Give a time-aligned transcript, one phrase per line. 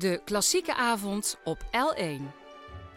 [0.00, 2.22] De klassieke avond op L1.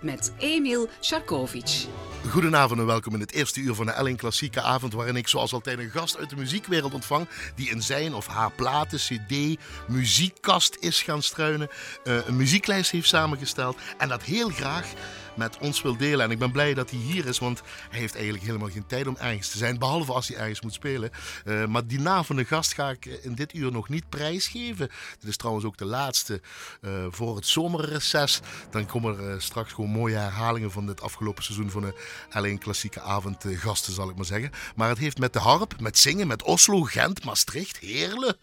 [0.02, 1.86] Met Emil Sharkovic.
[2.30, 5.54] Goedenavond en welkom in het eerste uur van de L1 Klassieke Avond, waarin ik zoals
[5.54, 10.78] altijd een gast uit de muziekwereld ontvang, die in zijn of haar platen, cd, muziekkast
[10.80, 11.70] is gaan struinen,
[12.04, 14.88] uh, een muzieklijst heeft samengesteld en dat heel graag
[15.36, 16.26] met ons wil delen.
[16.26, 19.08] En ik ben blij dat hij hier is, want hij heeft eigenlijk helemaal geen tijd
[19.08, 21.12] om ergens te zijn, behalve als hij ergens moet spelen.
[21.46, 24.90] Uh, maar die naam van de gast ga ik in dit uur nog niet prijsgeven.
[25.20, 26.42] Dit is trouwens ook de laatste
[26.82, 28.40] uh, voor het zomerreces.
[28.70, 31.94] Dan komen er straks gewoon mooie herhalingen van dit afgelopen seizoen van de
[32.30, 34.52] L1 Klassieke Avond gasten, zal ik maar zeggen.
[34.76, 38.38] Maar het heeft met de harp, met zingen, met Oslo, Gent, Maastricht, Heerlen.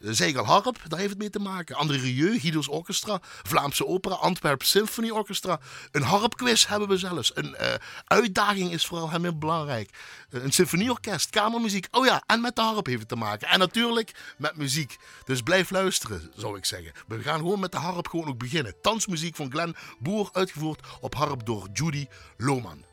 [0.00, 1.76] Zegel Harp, daar heeft het mee te maken.
[1.76, 5.60] André Rieu, Guido's Orchestra, Vlaamse Opera, Antwerp Symphony Orchestra.
[5.90, 7.30] Een harpquiz hebben we zelfs.
[7.34, 9.90] Een uh, uitdaging is vooral hem heel belangrijk.
[10.30, 11.88] Uh, een symfonieorkest, kamermuziek.
[11.90, 13.48] Oh ja, en met de harp heeft het te maken.
[13.48, 14.96] En natuurlijk met muziek.
[15.24, 16.92] Dus blijf luisteren, zou ik zeggen.
[17.06, 18.74] We gaan gewoon met de harp gewoon ook beginnen.
[18.82, 22.06] Tansmuziek van Glenn Boer, uitgevoerd op harp door Judy
[22.36, 22.87] Lohman.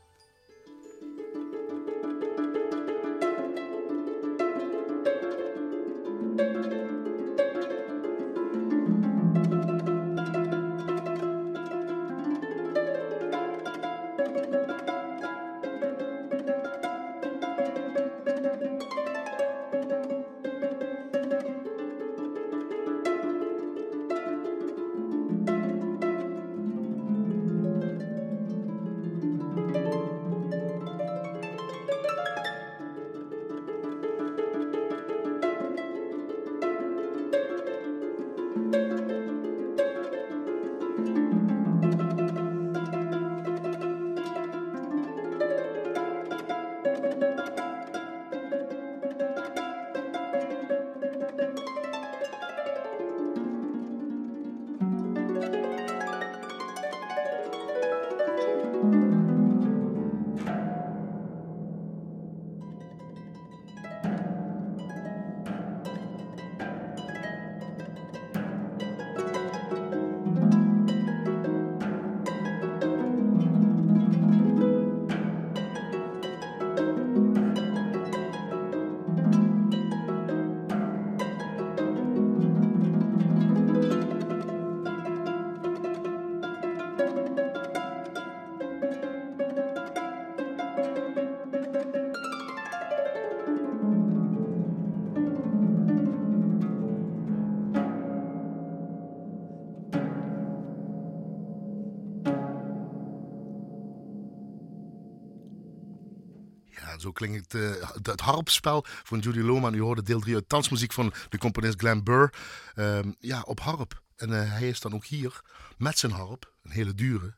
[107.47, 109.73] Het, uh, het, harpspel van Judy Lohman.
[109.73, 112.33] U hoorde deel 3 uit dansmuziek van de componist Glenn Burr.
[112.75, 114.03] Uh, ja, op harp.
[114.16, 115.41] En uh, hij is dan ook hier
[115.78, 116.53] met zijn harp.
[116.63, 117.33] Een hele dure, een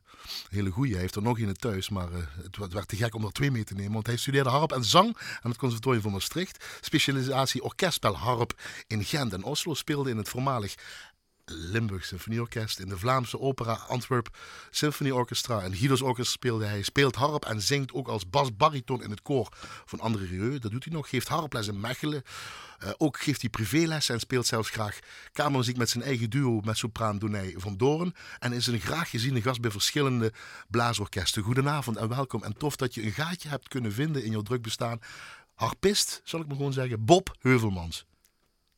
[0.48, 0.92] hele goede.
[0.92, 2.18] Hij heeft er nog in het thuis, maar uh,
[2.60, 3.92] het werd te gek om er twee mee te nemen.
[3.92, 6.64] Want hij studeerde harp en zang aan het Conservatorium van Maastricht.
[6.80, 9.74] Specialisatie orkestspel harp in Gent en Oslo.
[9.74, 10.74] Speelde in het voormalig
[11.50, 14.38] Limburg Symfonieorkest, in de Vlaamse Opera Antwerp
[14.70, 16.82] Symphony Orchestra en Guido's Orchestra speelde hij.
[16.82, 19.48] Speelt harp en zingt ook als basbariton in het koor
[19.84, 20.58] van André Rieu.
[20.58, 21.08] Dat doet hij nog.
[21.08, 22.22] Geeft harples in Mechelen.
[22.84, 24.98] Uh, ook geeft hij privéles en speelt zelfs graag
[25.32, 28.14] kamermuziek met zijn eigen duo met sopraan Donij van Doorn.
[28.38, 30.32] En is een graag geziene gast bij verschillende
[30.68, 31.42] blaasorkesten.
[31.42, 32.42] Goedenavond en welkom.
[32.42, 35.00] En tof dat je een gaatje hebt kunnen vinden in jouw druk bestaan.
[35.54, 38.07] Harpist, zal ik maar gewoon zeggen, Bob Heuvelmans.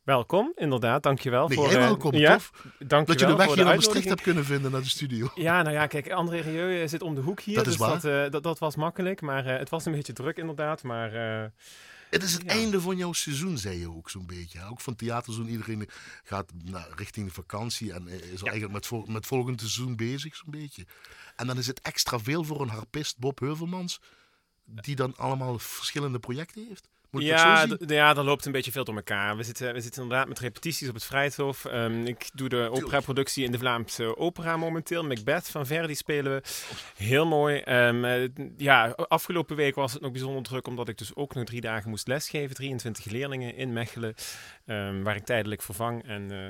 [0.02, 1.02] Welkom, inderdaad.
[1.02, 1.70] Dankjewel nee, voor...
[1.70, 2.52] Jij welkom, uh, ja, tof.
[2.78, 5.30] Dank dat je de weg hier naar Maastricht hebt kunnen vinden naar de studio.
[5.34, 7.54] Ja, nou ja, kijk, André Rieu zit om de hoek hier.
[7.54, 8.00] Dat is dus waar.
[8.00, 10.82] Dat, uh, dat, dat, was makkelijk, maar uh, het was een beetje druk inderdaad.
[10.82, 11.12] Maar,
[12.10, 12.48] het is het ja.
[12.48, 14.64] einde van jouw seizoen, zei je ook zo'n beetje.
[14.70, 15.52] Ook van theaterseizoen.
[15.52, 15.88] Iedereen
[16.22, 18.42] gaat naar, richting de vakantie en is ja.
[18.42, 20.86] eigenlijk met, vol, met volgend seizoen bezig, zo'n beetje.
[21.36, 24.00] En dan is het extra veel voor een harpist, Bob Heuvelmans,
[24.64, 26.88] die dan allemaal verschillende projecten heeft.
[27.10, 29.36] Moet ja, ja, dan loopt een beetje veel door elkaar.
[29.36, 31.64] We zitten, we zitten inderdaad met repetities op het Vrijthof.
[31.64, 35.04] Um, ik doe de opera-productie in de Vlaamse opera momenteel.
[35.04, 36.42] Macbeth van Verdi spelen we.
[36.96, 37.62] Heel mooi.
[37.66, 41.44] Um, uh, ja, afgelopen week was het nog bijzonder druk, omdat ik dus ook nog
[41.44, 42.54] drie dagen moest lesgeven.
[42.54, 44.14] 23 leerlingen in Mechelen,
[44.66, 46.04] um, waar ik tijdelijk vervang.
[46.04, 46.46] En uh,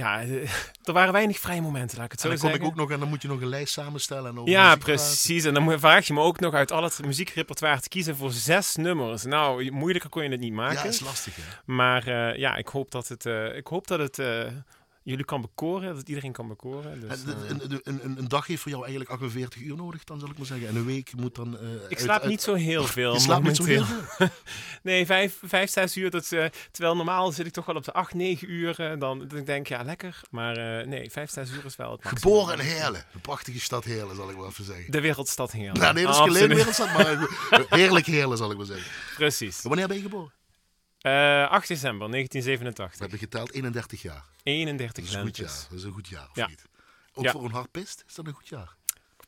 [0.00, 0.20] ja,
[0.88, 2.60] er waren weinig vrije momenten, laat ik het zo en dan zeggen.
[2.60, 4.30] kom ik ook nog en dan moet je nog een lijst samenstellen.
[4.30, 5.44] En over ja, precies.
[5.44, 8.76] En dan vraag je me ook nog uit al het muziekrepertoire te kiezen voor zes
[8.76, 9.24] nummers.
[9.24, 10.82] Nou, moeilijker kon je het niet maken.
[10.82, 11.42] Ja, is lastig hè.
[11.64, 14.46] Maar uh, ja, ik hoop dat het, uh, ik hoop dat het uh,
[15.02, 17.00] jullie kan bekoren, dat iedereen kan bekoren.
[17.00, 20.28] Dus, eh, een, een, een, dag heeft voor jou eigenlijk 48 uur nodig, dan zal
[20.30, 20.68] ik maar zeggen.
[20.68, 21.58] En een week moet dan...
[21.58, 23.12] eh, ik slaap uit- niet zo heel veel.
[23.12, 24.28] Je slaapt niet zo heel veel.
[24.82, 26.10] Nee, vijf, vijf, zes uur.
[26.10, 28.98] Dat, eh, terwijl normaal zit ik toch wel op de acht, negen uur.
[28.98, 30.20] dan dat ik denk ja, lekker.
[30.30, 32.34] Maar nee, vijf, zes uur is wel het maximum.
[32.34, 33.04] Geboren in Heerlen.
[33.14, 34.90] Een prachtige stad Heerlen, zal ik wel even zeggen.
[34.90, 35.80] De wereldstad Heerlen.
[35.80, 36.56] Nou, nee, dat is geen Absoluut.
[36.56, 37.26] wereldstad, maar
[37.80, 38.86] heerlijk Heerlen, zal ik maar zeggen.
[39.16, 39.62] Precies.
[39.62, 40.32] Wanneer ben je geboren?
[41.00, 42.98] Eh 8 december We 1987.
[43.00, 44.24] hebben geteld 31 jaar.
[44.42, 45.66] 31 Dat is een goed jaar.
[45.68, 46.46] Dat is een goed jaar, of Ja.
[46.48, 46.64] niet?
[47.12, 47.30] Ook Ja.
[47.32, 48.74] voor een harpist is dat een goed jaar.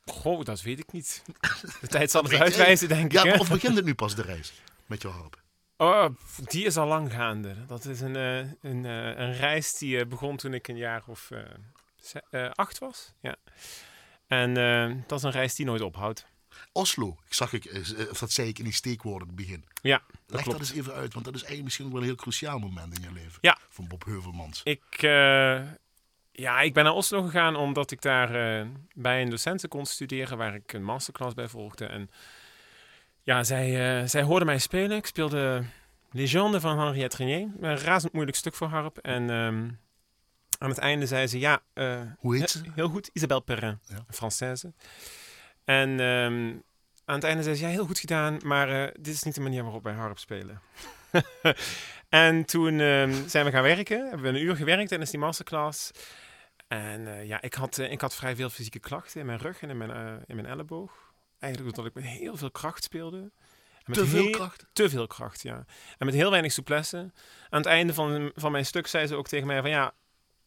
[0.07, 1.23] Goh, dat weet ik niet.
[1.81, 3.33] De tijd zal het uitwijzen, denk Ja, ik.
[3.33, 3.39] hè?
[3.39, 4.53] of begint het nu pas de reis
[4.87, 5.41] met jouw harp?
[5.77, 6.07] Oh,
[6.45, 7.67] die is al lang gaande.
[7.67, 11.03] Dat is een, eh, een, eh, een reis die eh, begon toen ik een jaar
[11.07, 11.41] of eh,
[12.45, 13.13] eh, acht was.
[13.21, 13.37] Ja.
[14.27, 16.27] En eh, dat is een reis die nooit ophoudt.
[16.73, 19.65] Oslo, ik zag ik, eh, of dat zei ik in die steekwoorden in het begin.
[19.83, 20.59] Ja, dat Leg klopt.
[20.59, 23.03] dat eens even uit, want dat is eigenlijk misschien wel een heel cruciaal moment in
[23.03, 23.39] je leven.
[23.41, 23.59] Ja.
[23.69, 24.61] Van Bob Heuvelmans.
[24.65, 25.61] Ik, eh,
[26.33, 30.39] ja, ik ben naar Oslo gegaan omdat ik daar eh, bij een docenten kon studeren
[30.39, 31.87] waar ik een masterclass bij volgde.
[31.87, 32.11] En
[33.23, 34.97] ja, zij, eh, zij hoorde mij spelen.
[34.97, 35.65] Ik speelde
[36.11, 37.49] Legende van Henriette Renier.
[37.61, 38.99] Een razend moeilijk stuk voor harp.
[38.99, 39.69] En ehm,
[40.59, 41.63] aan het einde zei ze, ja...
[41.73, 42.59] eh, Hoe heet ze?
[42.59, 43.97] he- Heel goed, Isabelle Perrin, Ja.
[44.07, 44.73] een Française.
[45.65, 46.55] En ehm,
[47.05, 49.41] aan het einde zei ze, ja, heel goed gedaan, maar eh, dit is niet de
[49.41, 50.61] manier waarop wij harp spelen.
[52.09, 55.91] en toen ehm, zijn we gaan werken, hebben we een uur gewerkt tijdens die masterclass.
[56.69, 59.61] En eh, ja, ik had, eh, ik had vrij veel fysieke klachten in mijn rug
[59.63, 60.93] en in mijn, in mijn elleboog.
[61.39, 63.19] Eigenlijk omdat ik met heel veel kracht speelde.
[63.19, 63.31] En
[63.85, 64.67] met Te veel heel- kracht.
[64.73, 65.65] te veel kracht, ja.
[65.99, 66.97] En met heel weinig souplesse.
[67.51, 69.93] Aan het einde van, van mijn stuk zei ze ook tegen mij van ja,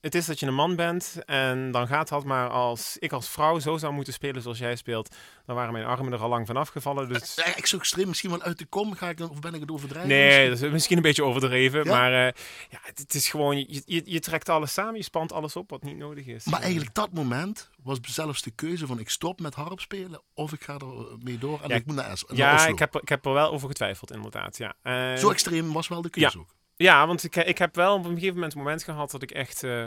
[0.06, 2.24] het is dat je een man bent en dan gaat dat.
[2.24, 5.16] Maar als ik als vrouw zo zou moeten spelen zoals jij speelt,
[5.46, 7.10] dan waren mijn armen er al lang van afgevallen.
[7.10, 9.54] Dus Ja, ik zo extreem, misschien wel uit de kom ga ik dan, of ben
[9.54, 10.10] ik het overdrijven?
[10.10, 11.84] nee, dat is misschien een beetje overdreven.
[11.84, 11.92] Ja?
[11.92, 12.34] Maar eh,
[12.70, 15.70] ja, het, het is gewoon, je, je, je trekt alles samen, je spant alles op
[15.70, 16.46] wat niet nodig is.
[16.46, 20.54] Maar eigenlijk dat moment was zelfs de keuze van ik stop met harp spelen of
[20.54, 22.72] ik ga er mee door en Ja, ik moet naar, ja, Oslo.
[22.72, 24.58] ik heb, er- ik heb er wel over getwijfeld, inderdaad.
[24.58, 25.18] Ja.
[25.18, 26.54] Zo extreem was wel de keuze ook.
[26.76, 29.32] Ja, want ik, ik heb wel op een gegeven moment een moment gehad dat ik
[29.32, 29.86] echt eh,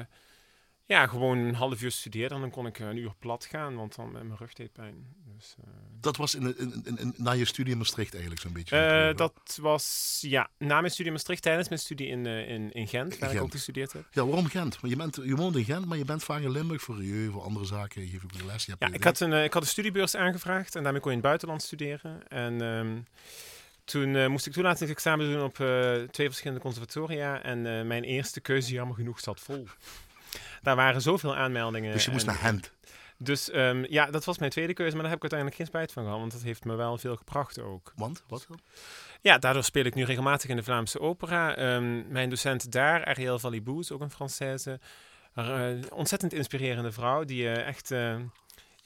[0.85, 2.35] ja, gewoon een half uur studeerde.
[2.35, 5.06] En dan kon ik een uur plat gaan, want dan met mijn rug deed pijn.
[5.37, 5.64] Dus, eh,
[6.00, 8.76] Dat was in, in, in, in- na je studie in Maastricht eigenlijk zo'n beetje.
[8.76, 12.73] eh, dat was ja, na mijn studie in Maastricht, tijdens mijn studie in, eh, in,
[12.73, 14.05] in Gent, waar ik ook gestudeerd heb.
[14.11, 14.81] Ja, waarom Gent?
[14.81, 17.31] Want je, bent, je woont in Gent, maar je bent vaak in Limburg voor Rieu,
[17.31, 18.00] voor andere zaken.
[18.02, 18.64] Je geeft ook les.
[18.64, 21.11] Je hebt Ja, ik had, een, eh, ik had een studiebeurs aangevraagd en daarmee kon
[21.11, 22.29] je in het buitenland studeren.
[22.29, 22.99] En ehm,
[23.88, 27.43] toen eh, moest ik toelatingsexamen doen op eh, twee verschillende conservatoria.
[27.43, 29.67] En eh, mijn eerste keuze, jammer genoeg, zat vol.
[30.62, 31.93] Daar waren zoveel aanmeldingen.
[31.93, 32.73] Dus je moest en- naar Gent.
[33.19, 35.93] Dus ehm, ja, dat was mijn tweede keuze, maar daar heb ik uiteindelijk geen spijt
[35.93, 37.93] van gehad, want dat heeft me wel veel gebracht ook.
[37.96, 38.25] Want?
[38.29, 38.46] Wat?
[39.20, 41.56] Ja, daardoor speel ik nu regelmatig in de Vlaamse opera.
[41.56, 44.81] Ehm, mijn docent daar, Ariel Valibou, is ook een Française.
[45.34, 47.91] Een ontzettend inspirerende vrouw, die echt...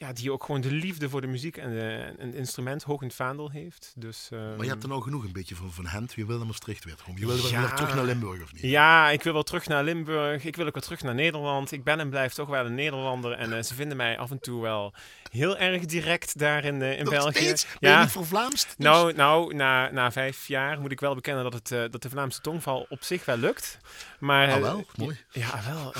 [0.03, 2.83] eh, ja, die ook gewoon de liefde voor de muziek en, de, en het instrument
[2.83, 3.93] hoog in het vaandel heeft.
[3.97, 6.13] Dus, ehm, Maar je hebt er nou genoeg een beetje van, van Gent.
[6.13, 7.21] Je wil naar Maastricht weer komen.
[7.21, 7.61] Je wil wel Ja.
[7.61, 8.63] weer terug naar Limburg of niet?
[8.63, 10.45] Ja, ik wil wel terug naar Limburg.
[10.45, 11.73] Ik wil ook wel terug naar Nederland.
[11.73, 13.33] Ik ben en blijf toch wel een Nederlander.
[13.33, 14.95] En eh, ze vinden mij af en toe wel
[15.31, 17.39] heel erg direct daar in, eh, in Nog België.
[17.41, 17.67] steeds?
[17.67, 18.65] Ben je Ja, niet voor Vlaams?
[18.65, 22.03] Dus- Nou, nou na, na vijf jaar moet ik wel bekennen dat, het, eh, dat
[22.03, 23.79] de Vlaamse tongval op zich wel lukt.
[24.23, 24.85] Maar, Ah, eh, wel?
[24.97, 25.17] Mooi.
[25.31, 25.93] Ja, wel.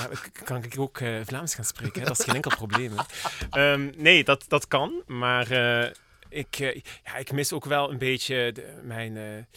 [0.43, 2.01] Kan ik ook eh, Vlaams gaan spreken?
[2.01, 2.07] Hè?
[2.07, 2.91] Dat is geen enkel probleem.
[2.97, 3.03] hè.
[3.73, 5.01] Ehm, nee, dat, dat kan.
[5.07, 5.91] Maar eh,
[6.29, 6.55] ik,
[7.03, 9.47] ja, ik mis ook wel een beetje de- mijn,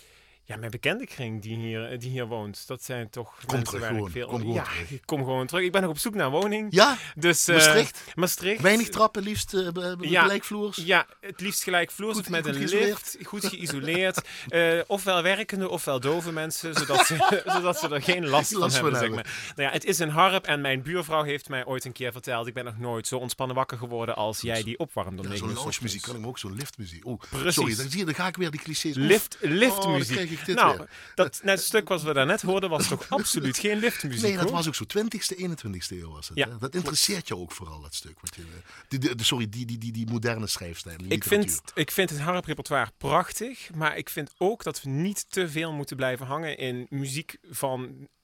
[0.48, 2.66] ja, mijn bekende kring die hier, eh, die hier woont.
[2.66, 4.06] Dat zijn toch mensen terug waar gewoon.
[4.06, 4.26] ik veel...
[4.26, 4.90] Kom gewoon ja, terug.
[4.90, 5.64] ik kom gewoon terug.
[5.64, 6.66] Ik ben nog op zoek naar een woning.
[6.70, 8.02] Ja, Dus, eh, Maastricht?
[8.14, 8.60] Maastricht.
[8.62, 9.68] Weinig trappen, liefst eh,
[10.00, 10.22] Ja.
[10.22, 10.76] gelijkvloers.
[10.76, 12.88] Ja, het liefst gelijkvloers Goed- met goed een geïsoleerd.
[13.14, 13.26] lift.
[13.26, 14.20] Goed geïsoleerd.
[14.48, 18.90] Eh, ofwel werkende ofwel dove mensen, zodat ze, zodat ze er geen last van hebben.
[18.90, 19.10] Zeg hebben.
[19.14, 19.52] maar.
[19.56, 22.46] nou ja, het is een harp en mijn buurvrouw heeft mij ooit een keer verteld...
[22.46, 25.18] ik ben nog nooit zo ontspannen wakker geworden als jij die opwarmt.
[25.18, 27.06] om Ja, negen zo'n lounge muziek kan ik me ook, zo'n liftmuziek.
[27.06, 27.54] Oh, Precies.
[27.54, 28.94] sorry, dan, zie je, dan ga ik weer die clichés.
[28.96, 30.35] Lift, Oh, liftmuziek.
[30.38, 30.88] Ik dit nou, weer.
[31.14, 34.52] dat net stuk wat we daarnet hoorden was toch absoluut geen liftmuziek, Nee, dat hoor?
[34.52, 34.84] was ook zo.
[34.84, 36.36] 20ste, 21ste eeuw was het.
[36.38, 36.48] Ja.
[36.48, 36.58] hè?
[36.58, 38.20] Dat interesseert je ook vooral, dat stuk.
[38.20, 38.42] Wat je,
[38.88, 40.96] die, die- sorry, die, die, die, die moderne schrijfstijl.
[41.08, 45.48] Ik vind, ik vind het harprepertoire prachtig, maar ik vind ook dat we niet te
[45.48, 47.80] veel moeten blijven hangen in muziek van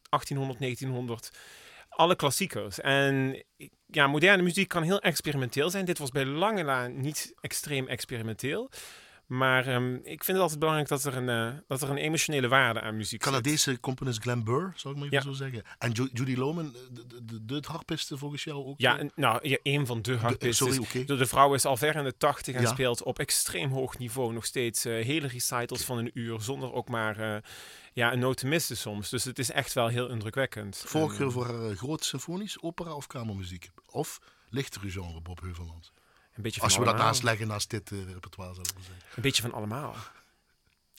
[0.08, 1.30] 1800, 1900.
[1.88, 2.80] Alle klassiekers.
[2.80, 3.44] En
[3.86, 5.84] ja, moderne muziek kan heel experimenteel zijn.
[5.84, 8.70] Dit was bij lange na niet extreem experimenteel.
[9.32, 12.48] Maar ehm, ik vind het altijd belangrijk dat er een, eh, dat er een emotionele
[12.48, 13.32] waarde aan muziek zit.
[13.32, 15.24] Canadese componist Glenn Burr, zal ik maar even Ja.
[15.24, 15.62] zo zeggen.
[15.78, 18.80] En Ju- Judy Loman, de, de, de, de harpiste volgens jou ook?
[18.80, 19.00] Ja, eh?
[19.00, 20.56] en- nou, ja, een van de harpistes.
[20.56, 21.04] sorry, oké.
[21.04, 22.68] De, de vrouw is al ver in de tachtig en Ja.
[22.68, 26.88] speelt op extreem hoog niveau nog steeds eh, hele recitals van een uur, zonder ook
[26.88, 27.42] maar eh,
[27.92, 29.10] ja, een noot te missen soms.
[29.10, 30.82] Dus het is echt wel heel indrukwekkend.
[30.86, 33.70] Voorkeur En, voor eh, groot symfonisch, opera of kamermuziek?
[33.86, 34.18] Of
[34.50, 35.92] lichtere genre, Bob Heuvelland?
[36.34, 37.46] Een beetje van Als we dat allemaal.
[37.46, 39.06] naast dit eh, repertoire, zal ik maar zeggen.
[39.16, 39.96] Een beetje van allemaal.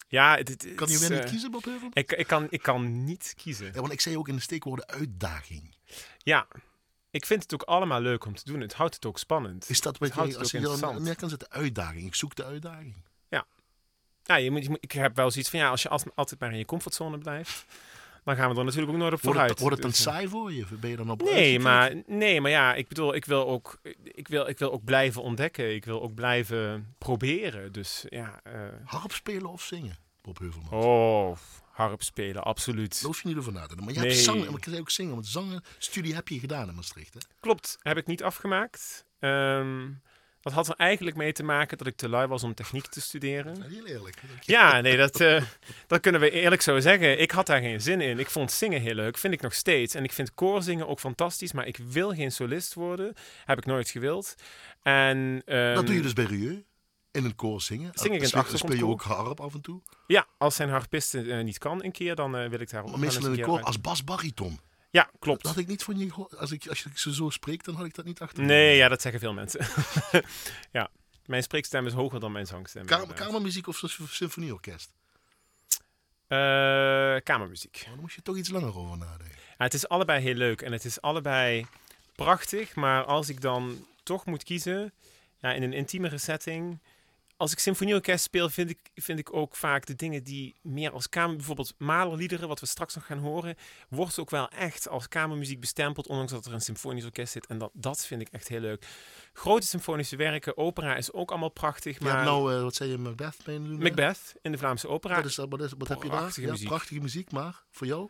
[0.08, 1.66] Ja, het, het Kan je weer niet eh, kiezen, Bob?
[1.94, 3.66] Ik, ik, kan, ik kan niet kiezen.
[3.66, 5.76] Ja, want ik zei ook in de steekwoorden uitdaging.
[6.18, 6.48] Ja,
[7.10, 8.62] ik vind het ook allemaal leuk om te doen.
[8.62, 9.70] Het houdt het ook spannend.
[9.70, 12.06] Is dat wat je, als je dan neer kan zetten, uitdaging?
[12.06, 12.96] Ik zoek de uitdaging.
[14.26, 16.52] Ja, je moet, je moet- ik heb wel zoiets van, ja, als je altijd maar
[16.52, 17.66] in je comfortzone blijft,
[18.24, 19.50] dan gaan we er natuurlijk ook nooit op Wordt vooruit.
[19.50, 20.66] het, wordt het dan Dus, eh, saai voor je?
[20.80, 24.28] Ben je dan op Nee, maar, nee, maar ja, ik bedoel, ik wil, ook, ik,
[24.28, 25.76] wil, ik wil ook blijven ontdekken.
[25.76, 27.72] Ik wil ook blijven proberen.
[27.72, 28.54] Dus ja, eh,
[28.86, 30.72] Harp spelen of zingen, Bob Heuvelman?
[30.72, 31.38] oh,
[31.72, 32.94] harp spelen, absoluut.
[32.94, 33.76] Daar hoef je niet over na te.
[33.76, 34.10] Maar je Nee.
[34.10, 37.14] hebt zang, maar ik zei ook zingen, want zangen, studie heb je gedaan in Maastricht,
[37.14, 37.20] hè?
[37.40, 39.06] Klopt, heb ik niet afgemaakt.
[39.20, 39.90] Ehm,
[40.44, 43.02] dat had er eigenlijk mee te maken dat ik te lui was om techniek te
[43.02, 43.62] studeren.
[43.62, 44.22] Heel eerlijk.
[44.42, 45.44] Ja, nee, dat, eh,
[45.88, 47.20] dat kunnen we eerlijk zo zeggen.
[47.20, 48.20] Ik had daar geen zin in.
[48.20, 49.96] Ik vond zingen heel leuk, vind ik nog steeds.
[49.96, 53.14] En ik vind koorzingen ook fantastisch, maar ik wil geen solist worden.
[53.46, 54.36] Heb ik nooit gewild.
[54.82, 56.66] En, ehm, Dat doe je dus bij Rieu,
[57.12, 57.92] in een koor zingen.
[57.94, 59.82] Zing ik in het Speel- je ook harp af en toe?
[60.08, 62.98] Ja, als zijn harpiste eh, niet kan een keer, dan eh, wil ik daar ook
[62.98, 64.60] meestal in een keer koor als basbariton.
[64.94, 65.44] Ja, klopt.
[65.44, 66.38] Dat had ik niet van je gehoord.
[66.38, 68.44] Als ik, als ik ze zo spreek, dan had ik dat niet achter.
[68.44, 69.66] Nee, ja, dat zeggen veel mensen.
[70.72, 70.90] ja,
[71.26, 72.86] mijn spreekstem is hoger dan mijn zangstem.
[72.86, 74.94] Kamer, kamermuziek of symfonieorkest?
[76.28, 76.38] Eh,
[77.24, 77.82] kamermuziek.
[77.84, 79.38] Oh, daar moet je toch iets langer over nadenken.
[79.58, 81.66] Ja, het is allebei heel leuk en het is allebei
[82.16, 82.76] prachtig.
[82.76, 84.94] Maar als ik dan toch moet kiezen,
[85.38, 86.80] ja, in een intiemere setting.
[87.38, 91.10] Als ik symfonieorkest speel, vind ik, vind ik ook vaak de dingen die meer als
[91.10, 91.36] kamer...
[91.36, 93.56] Bijvoorbeeld Mahler-liederen, wat we straks nog gaan horen...
[93.90, 96.08] wordt ook wel echt als kamermuziek bestempeld...
[96.08, 97.46] ondanks dat er een symfonisch orkest zit.
[97.46, 98.88] En dat, dat vind ik echt heel leuk.
[99.34, 101.98] Grote symfonische werken, opera is ook allemaal prachtig.
[101.98, 103.72] Je Maar hebt nou, eh, wat zei je, Macbeth doen?
[103.72, 103.78] hè?
[103.78, 105.16] Macbeth in de Vlaamse opera...
[105.16, 106.32] Wat, is, wat, is, wat heb je daar?
[106.36, 106.68] Ja, muziek.
[106.68, 108.10] prachtige muziek, maar voor jou,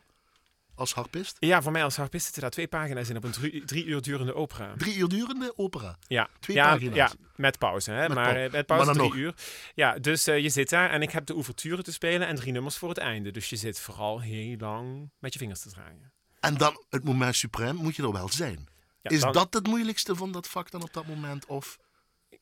[0.83, 3.65] als harpist, Ja, voor mij als harpist zitten daar twee pagina's in op een drie,
[3.65, 4.73] drie uur durende opera.
[4.77, 5.97] drie uur durende opera.
[6.07, 6.95] Ja, Twee ja, pagina's.
[6.95, 7.91] Ja, met pauze.
[7.91, 8.01] Hè?
[8.07, 9.15] Met maar eh, met pauze maar drie nog.
[9.17, 9.33] uur.
[9.75, 12.51] Ja, dus eh, je zit daar en ik heb de ouverture te spelen en drie
[12.51, 13.31] nummers voor het einde.
[13.31, 16.11] Dus je zit vooral heel lang met je vingers te draaien.
[16.39, 18.67] En dan, het moment suprem, moet je er wel zijn.
[19.01, 21.45] Ja, is dan- dat het moeilijkste van dat vak dan op dat moment?
[21.45, 21.77] Of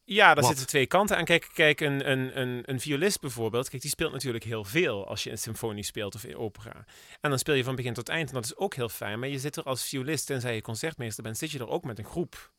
[0.03, 0.45] Ja, daar Wat?
[0.45, 1.25] zitten twee kanten aan.
[1.25, 5.23] Kijk, kijk een, een, een, een violist bijvoorbeeld, kijk, die speelt natuurlijk heel veel als
[5.23, 6.85] je in symfonie speelt of in opera.
[7.21, 9.19] En dan speel je van begin tot eind en dat is ook heel fijn.
[9.19, 11.97] Maar je zit er als violist, tenzij je concertmeester bent, zit je er ook met
[11.99, 12.51] een groep.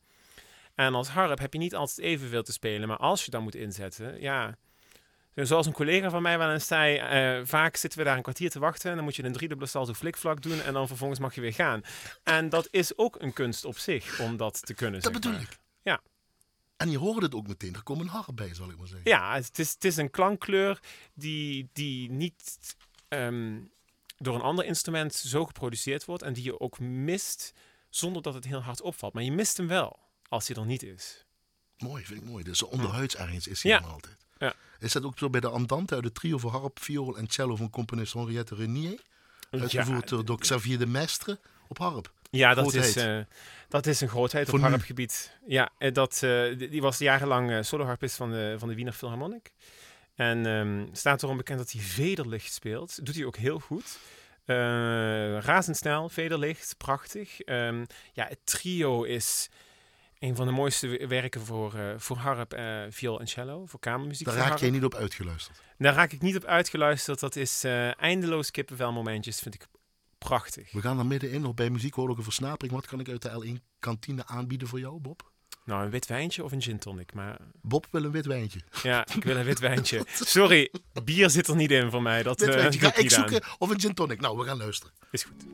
[0.75, 3.55] En als harp heb je niet altijd evenveel te spelen, maar als je dan moet
[3.55, 4.57] inzetten, ja...
[5.35, 8.49] Zoals een collega van mij wel eens zei, eh, vaak zitten we daar een kwartier
[8.49, 11.35] te wachten en dan moet je een driedubbele salto flikvlak doen en dan vervolgens mag
[11.35, 11.81] je weer gaan.
[12.23, 15.41] En dat is ook een kunst op zich, om dat te kunnen, dat bedoel maar.
[15.41, 15.57] ik.
[15.83, 16.01] Ja.
[16.83, 19.09] En je hoort het ook meteen, er komt een harp bij, zal ik maar zeggen.
[19.09, 20.79] Ja, het is, het is een klankkleur
[21.13, 22.57] die, die niet
[23.07, 23.59] ehm,
[24.17, 27.53] door een ander instrument zo geproduceerd wordt en die je ook mist
[27.89, 29.13] zonder dat het heel hard opvalt.
[29.13, 29.99] Maar je mist hem wel
[30.29, 31.25] als hij er niet is.
[31.77, 32.43] Mooi, vind ik mooi.
[32.43, 33.79] Dus zo onderhuids ergens is hij Ja.
[33.79, 34.17] altijd.
[34.37, 34.53] Ja.
[34.79, 37.55] Is dat ook zo bij de Andante uit het trio voor harp, viool en cello
[37.55, 39.01] van componist Henriette Renier?
[39.49, 42.13] Uitgevoerd door, door Xavier de Mestre op harp.
[42.37, 43.19] Ja, dat is, eh,
[43.67, 45.37] dat is een grootheid Voor op harpgebied.
[45.47, 49.51] Ja, dat, eh, die was jarenlang eh, soloharpist van de, van de Wiener Philharmonic.
[50.15, 53.05] En ehm, staat erom bekend dat hij vederlicht speelt.
[53.05, 53.99] Doet hij ook heel goed.
[54.45, 57.41] Razendsnel, vederlicht, prachtig.
[57.41, 59.49] Ehm, ja, het trio is
[60.19, 63.65] een van de mooiste werken voor, voor harp, eh viool en cello.
[63.65, 64.27] Voor kamermuziek.
[64.27, 65.61] Daar raak jij niet op uitgeluisterd.
[65.77, 67.19] Daar raak ik niet op uitgeluisterd.
[67.19, 67.63] Dat is
[67.97, 69.39] eindeloos kippenvel momentjes.
[69.39, 69.65] Vind ik
[70.23, 70.71] prachtig.
[70.71, 72.73] We gaan er middenin nog bij muziek hoor ook een versnapering.
[72.73, 75.31] Wat kan ik uit de L1 kantine aanbieden voor jou, Bob?
[75.65, 77.13] Nou, een wit wijntje of een gin tonic.
[77.13, 78.59] Maar Bob wil een wit wijntje.
[78.83, 80.05] Ja, ik wil een wit wijntje.
[80.13, 80.71] Sorry,
[81.03, 82.23] bier zit er niet in voor mij.
[82.23, 82.79] Dat Wit eh, wijntje.
[82.79, 83.09] Ga ik aan.
[83.09, 84.19] zoeken of een gin tonic.
[84.21, 84.93] Nou, we gaan luisteren.
[85.11, 85.45] Is goed.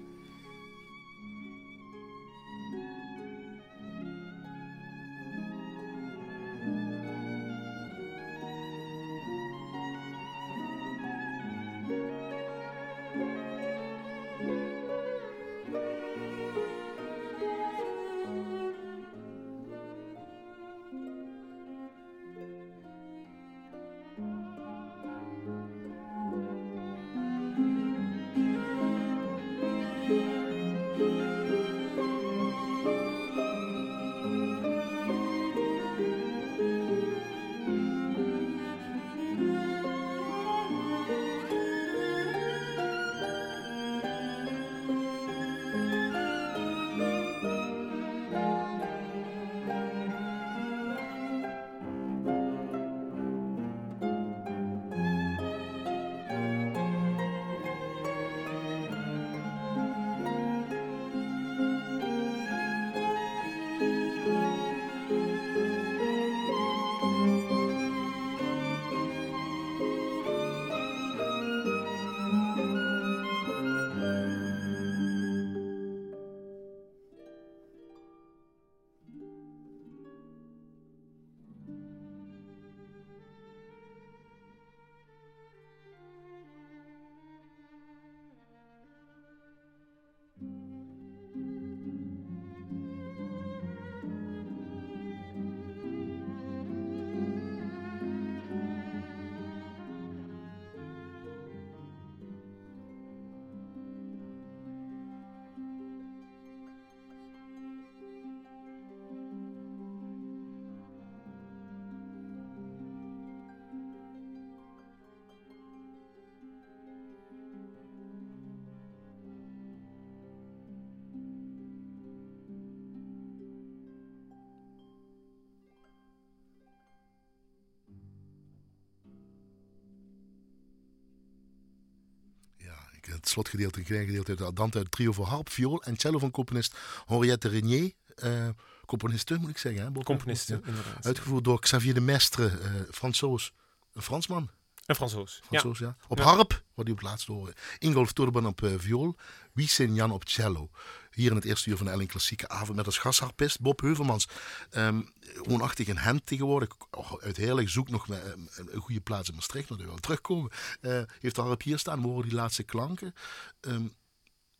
[133.19, 136.19] Het slotgedeelte, een klein gedeelte uit Andante uit het trio voor harp, viool en cello
[136.19, 137.91] van componist Henriette Renier.
[138.23, 138.47] Uh,
[138.85, 139.93] componiste moet ik zeggen.
[139.93, 140.61] Hè, componiste.
[141.01, 143.53] Uitgevoerd door Xavier de Mestre, uh, Fransoos,
[143.93, 144.49] een Fransman.
[144.85, 145.41] Een Fransoos.
[145.45, 145.85] Fransoos ja.
[145.85, 146.05] ja.
[146.07, 146.23] Op ja.
[146.23, 147.29] harp, u op het laatst.
[147.77, 149.15] Ingolf Turban op uh, viool,
[149.53, 150.69] Wiesen Jan op cello.
[151.11, 154.27] Hier in het eerste uur van de Elling Klassieke Avond met als gastharpist Bob Heuvelmans.
[154.71, 156.69] Um, woonachtig in Gent tegenwoordig.
[156.91, 160.51] Oh, uit Heerlijk zoek nog met, een goede plaats in Maastricht, maar wel terugkomen.
[160.81, 163.13] Uh, heeft de harp hier staan, we horen die laatste klanken.
[163.61, 163.95] Um,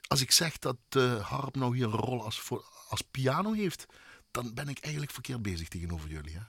[0.07, 3.85] als ik zeg dat de harp nou hier een rol als, voor, als piano heeft,
[4.31, 6.33] dan ben ik eigenlijk verkeerd bezig tegenover jullie.
[6.33, 6.41] Hè?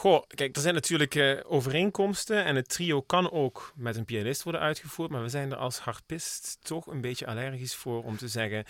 [0.00, 4.42] Goh, kijk, er zijn natuurlijk uh, overeenkomsten en het trio kan ook met een pianist
[4.42, 8.28] worden uitgevoerd, maar we zijn er als harpist toch een beetje allergisch voor om te
[8.28, 8.64] zeggen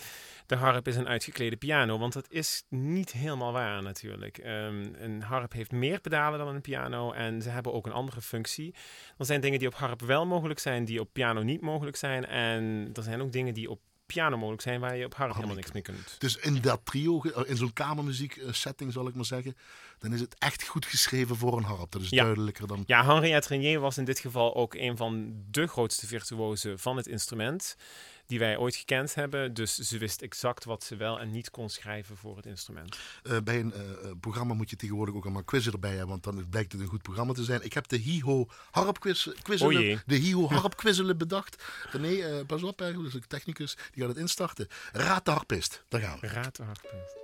[0.47, 4.39] de harp is een uitgeklede piano, want dat is niet helemaal waar natuurlijk.
[4.39, 8.21] Um, een harp heeft meer pedalen dan een piano en ze hebben ook een andere
[8.21, 8.75] functie.
[9.19, 12.27] Er zijn dingen die op harp wel mogelijk zijn, die op piano niet mogelijk zijn
[12.27, 13.81] en er zijn ook dingen die op
[14.13, 16.17] piano mogelijk zijn waar je op harp helemaal niks mee kunt.
[16.19, 19.57] Dus in dat trio, in zo'n kamermuziek eh, setting zal ik maar zeggen,
[19.99, 21.93] dan is het echt goed geschreven voor een harp.
[21.93, 22.83] Dat is duidelijker dan...
[22.87, 27.07] Ja, Henriette Renier was in dit geval ook een van de grootste virtuozen van het
[27.07, 27.77] instrument
[28.31, 29.55] die wij ooit gekend hebben.
[29.55, 32.99] Dus ze wist exact wat ze wel en niet kon schrijven voor het instrument.
[33.23, 36.49] Uh, bij een uh, programma moet je tegenwoordig ook allemaal quizzen erbij hebben, want dan
[36.49, 37.65] blijkt het een goed programma te zijn.
[37.65, 41.65] Ik heb de Hiho harpquizzelen, oh de Hiho harpquizzelen bedacht.
[41.99, 44.69] Nee, uh, pas op, eigenlijk, dus de technicus die gaat het instarten.
[44.93, 46.27] Raad de harpist, daar gaan we.
[46.27, 47.19] Raad de harpist.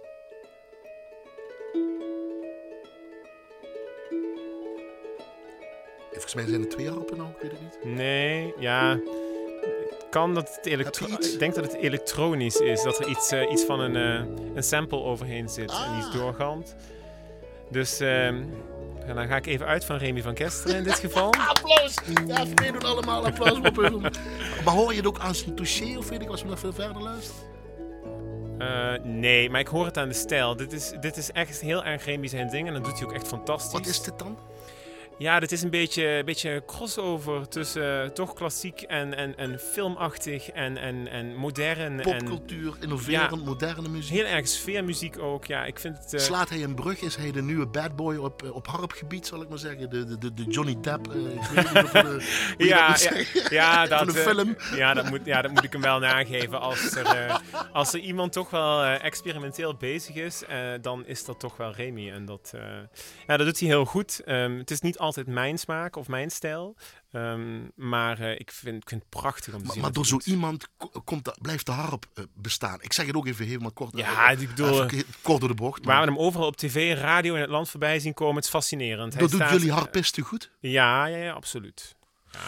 [6.11, 7.95] Volgens mij zijn er twee harpen nou, ik weet het niet.
[7.95, 9.01] Nee, ja
[10.17, 11.33] kan dat het elektronisch...
[11.33, 12.83] Ik denk dat het elektronisch is.
[12.83, 15.87] Dat er iets, uh, iets van een, uh, een sample overheen zit ah.
[15.87, 16.77] en iets doorgamt.
[17.71, 18.29] Dus uh,
[19.15, 21.33] dan ga ik even uit van Remy van Kesteren in dit geval.
[21.55, 21.95] applaus!
[22.27, 23.61] Ja, we doen allemaal applaus
[24.65, 26.73] maar hoor je het ook aan zijn touché of weet ik als we nog veel
[26.73, 27.43] verder luisteren?
[28.59, 30.57] Uh, nee, maar ik hoor het aan de stijl.
[30.57, 33.15] Dit is, dit is echt heel erg Remy zijn ding en dat doet hij ook
[33.15, 33.73] echt fantastisch.
[33.73, 34.39] Wat is dit dan?
[35.19, 39.59] Ja, dit is een beetje een beetje crossover tussen uh, toch klassiek en, en, en
[39.59, 42.01] filmachtig en, en, en modern.
[42.01, 44.17] Popcultuur, innoverend, ja, moderne muziek.
[44.17, 45.45] Heel erg sfeermuziek ook.
[45.45, 46.21] Ja, ik vind het, uh...
[46.21, 47.01] Slaat hij een brug?
[47.01, 49.91] Is hij de nieuwe bad boy op, eh, op harpgebied, zal ik maar zeggen?
[49.91, 51.15] De, de, de Johnny Depp?
[51.15, 52.25] Uh, ik weet niet of de,
[52.59, 54.57] ja, dat ja, ja, dat, film.
[54.75, 56.61] ja, dat moet, ja, dat moet ik hem wel nageven.
[56.61, 57.41] Als er,
[57.73, 60.43] als er iemand toch wel experimenteel bezig is,
[60.81, 62.11] dan is dat toch wel Remy.
[62.11, 62.53] En dat,
[63.27, 64.23] ja, dat doet hij heel goed.
[64.27, 66.77] Um, het is niet altijd mijn smaak of mijn stijl.
[67.13, 69.83] Um, maar uh, ik, vind, ik vind het prachtig om te maar, zien.
[69.83, 70.69] Maar door zo iemand
[71.05, 72.83] komt blijft de harp uh, bestaan.
[72.83, 73.97] Ik zeg het ook even helemaal kort.
[73.97, 74.87] Ja, uh, ik bedoel...
[75.23, 75.85] kort door de bocht.
[75.85, 78.35] Waar we hem overal op tv, radio in het land voorbij zien komen.
[78.35, 79.13] Het is fascinerend.
[79.13, 80.51] Dat Hij doet staat, jullie harpisten goed?
[80.61, 81.97] Ja, ja, ja absoluut.
[82.31, 82.41] Ja.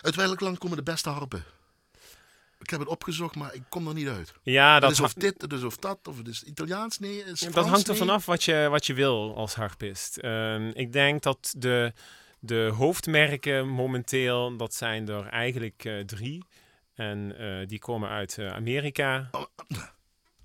[0.00, 1.44] Uit welk land komen de beste harpen?
[2.62, 4.34] Ik heb het opgezocht, maar ik kom er niet uit.
[4.42, 7.16] Ja, dat is of dit, is of dat, of het is Italiaans, nee.
[7.16, 7.98] Is Frans, dat hangt er nee.
[7.98, 10.18] vanaf wat je, wat je wil als harpist.
[10.20, 11.92] Uh, ik denk dat de,
[12.38, 16.44] de hoofdmerken momenteel, dat zijn er eigenlijk uh, drie.
[16.94, 19.28] En uh, die komen uit uh, Amerika.
[19.30, 19.44] Oh,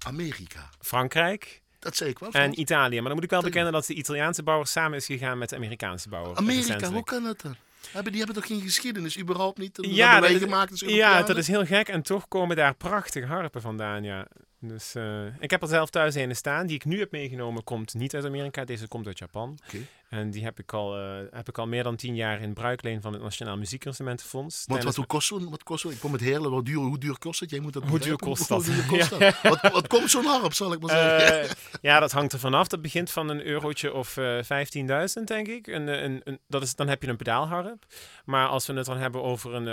[0.06, 0.70] Amerika.
[0.80, 1.62] Frankrijk.
[1.80, 2.32] Dat zei ik wel.
[2.32, 2.96] En Italië.
[2.96, 5.56] Maar dan moet ik wel bekennen dat de Italiaanse bouwer samen is gegaan met de
[5.56, 6.38] Amerikaanse bouwer.
[6.38, 7.56] Amerika, hoe kan dat dan?
[7.92, 9.78] Hebben, die hebben toch geen geschiedenis, überhaupt niet?
[9.82, 11.88] Ja, dat, gemaakt is ja, dat is heel gek.
[11.88, 14.28] En toch komen daar prachtige harpen vandaan, ja.
[14.60, 16.68] Dus uh, ik heb er zelf thuis een staan.
[16.68, 18.66] Die ik nu heb meegenomen komt niet uit Amerika.
[18.66, 19.60] Deze komt uit Japan.
[19.68, 19.88] Okay.
[20.10, 23.02] En die heb ik, al, uh, heb ik al meer dan tien jaar in bruikleen
[23.02, 24.64] van het Nationaal Muziekinstrumentenfonds.
[24.66, 26.54] Want wat, hoe kost zo'n, wat kost Ik kom met heerlijk.
[26.54, 27.50] Wat duur, hoe duur kost het?
[27.50, 28.66] Jij moet dat hoe duur kost dat?
[28.66, 29.42] Hoe duur kost dat?
[29.42, 31.44] wat, wat komt zo'n harp, zal ik maar zeggen?
[31.44, 32.68] Uh, ja, dat hangt er vanaf.
[32.68, 35.68] Dat begint van een eurotje of uh, 15.000, denk ik.
[35.68, 37.86] Een, een, een, dat is, dan heb je een pedaalharp.
[38.26, 39.66] Maar als we het dan hebben over een,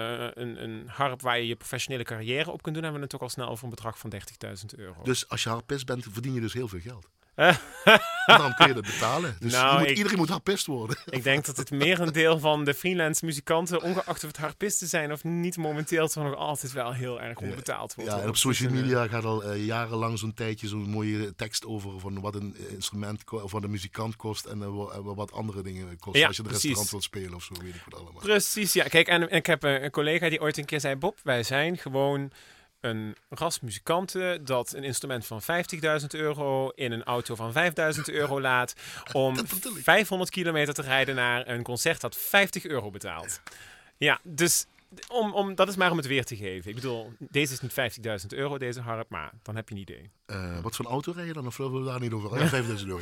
[0.43, 3.23] een, een harp waar je je professionele carrière op kunt doen, hebben we het ook
[3.23, 4.21] al snel over een bedrag van 30.000
[4.77, 5.03] euro.
[5.03, 7.09] Dus als je harpist bent, verdien je dus heel veel geld.
[8.27, 9.37] Daarom kun je dat betalen.
[9.41, 10.97] Dus nou, moet, ik, iedereen moet harpist worden.
[11.07, 15.25] Ik denk dat het merendeel van de freelance muzikanten, ongeacht of het harpisten zijn of
[15.25, 18.11] niet, momenteel toch nog altijd wel heel erg onderbetaald wordt.
[18.11, 22.01] Ja, en op social media gaat al uh, jarenlang zo'n tijdje zo'n mooie tekst over
[22.01, 26.21] van wat een instrument of wat een muzikant kost en uh, wat andere dingen kosten.
[26.21, 26.71] Ja, als je een precies.
[26.71, 28.23] restaurant wilt spelen of zo, weet ik wat allemaal.
[28.23, 28.85] Precies, ja.
[28.85, 31.43] Kijk, en, en ik heb een, een collega die ooit een keer zei, Bob, wij
[31.43, 32.31] zijn gewoon
[32.85, 37.53] een ras muzikanten dat een instrument van 50.000 euro in een auto van
[37.97, 38.75] 5.000 euro laat
[39.13, 39.37] om
[39.83, 43.41] 500 kilometer te rijden naar een concert dat 50 euro betaalt.
[43.97, 44.67] Ja, dus
[45.09, 46.69] om, om, dat is maar om het weer te geven.
[46.69, 47.73] Ik bedoel, deze is niet
[48.23, 50.11] 50.000 euro, deze harp, maar dan heb je een idee.
[50.27, 51.47] Uh, wat voor auto rij je dan?
[51.47, 52.39] Of willen we daar niet over?
[52.39, 53.01] Ja, 5000 euro.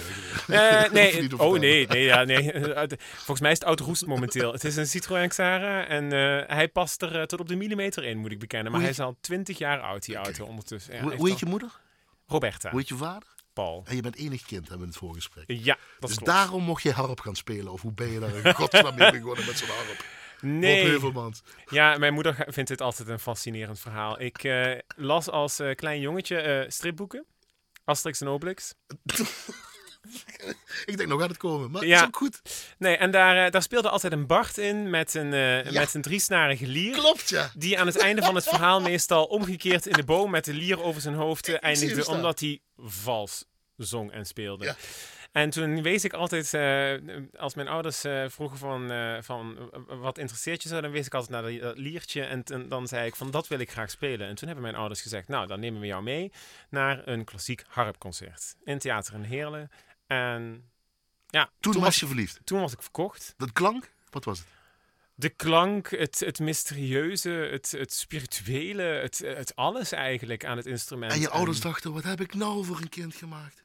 [0.49, 2.53] Uh, nee, oh nee, nee, ja, nee.
[3.15, 4.53] Volgens mij is het auto roest momenteel.
[4.53, 8.19] Het is een Citroën Xara en uh, hij past er tot op de millimeter in,
[8.19, 8.73] moet ik bekennen.
[8.73, 10.95] Maar hij is al 20 jaar oud, die auto, ondertussen.
[10.95, 11.81] Ja, hoe heet je moeder?
[12.27, 12.71] Roberta.
[12.71, 13.29] Hoe heet je vader?
[13.53, 13.83] Paul.
[13.87, 15.45] En je bent enig kind, hebben we in het voorgesprek.
[15.47, 16.33] Ja, dat Dus klopt.
[16.33, 17.73] daarom mocht je harp gaan spelen?
[17.73, 20.05] Of hoe ben je daar in godsnaam mee begonnen met zo'n harp?
[20.43, 20.87] Nee.
[20.87, 21.43] Heuvelmans.
[21.67, 24.21] Ja, mijn moeder vindt dit altijd een fascinerend verhaal.
[24.21, 27.25] Ik uh, las als uh, klein jongetje uh, stripboeken.
[27.85, 28.75] Asterix en Obelix.
[30.85, 32.01] ik denk nog aan het komen, maar ja.
[32.01, 32.43] is ook goed.
[32.79, 35.71] Nee, en daar, daar speelde altijd een Bart in met een, ja.
[35.73, 36.95] met een driesnarige lier.
[36.95, 37.51] Klopt, ja.
[37.55, 40.83] Die aan het einde van het verhaal meestal omgekeerd in de boom met de lier
[40.83, 43.45] over zijn hoofd eindigde, omdat hij vals
[43.77, 44.65] zong en speelde.
[44.65, 44.77] Ja.
[45.33, 50.19] En toen wees ik altijd, uh, als mijn ouders uh, vroegen van, uh, van wat
[50.19, 53.17] interesseert je zo, dan wees ik altijd naar dat liertje en, en, dan zei ik
[53.17, 54.29] van dat wil ik graag spelen.
[54.29, 56.33] En toen hebben mijn ouders gezegd, nou dan nemen we jou mee
[56.69, 59.71] naar een klassiek harpconcert in Theater in Heerlen.
[60.07, 60.71] En
[61.27, 62.41] ja, toen, toen was je verliefd?
[62.45, 63.35] Toen was ik verkocht.
[63.37, 63.93] Dat klank?
[64.11, 64.49] Wat was het?
[65.15, 71.13] De klank, het, het mysterieuze, het, het spirituele, het, het alles eigenlijk aan het instrument.
[71.13, 73.65] En je ouders dachten, wat heb ik nou voor een kind gemaakt?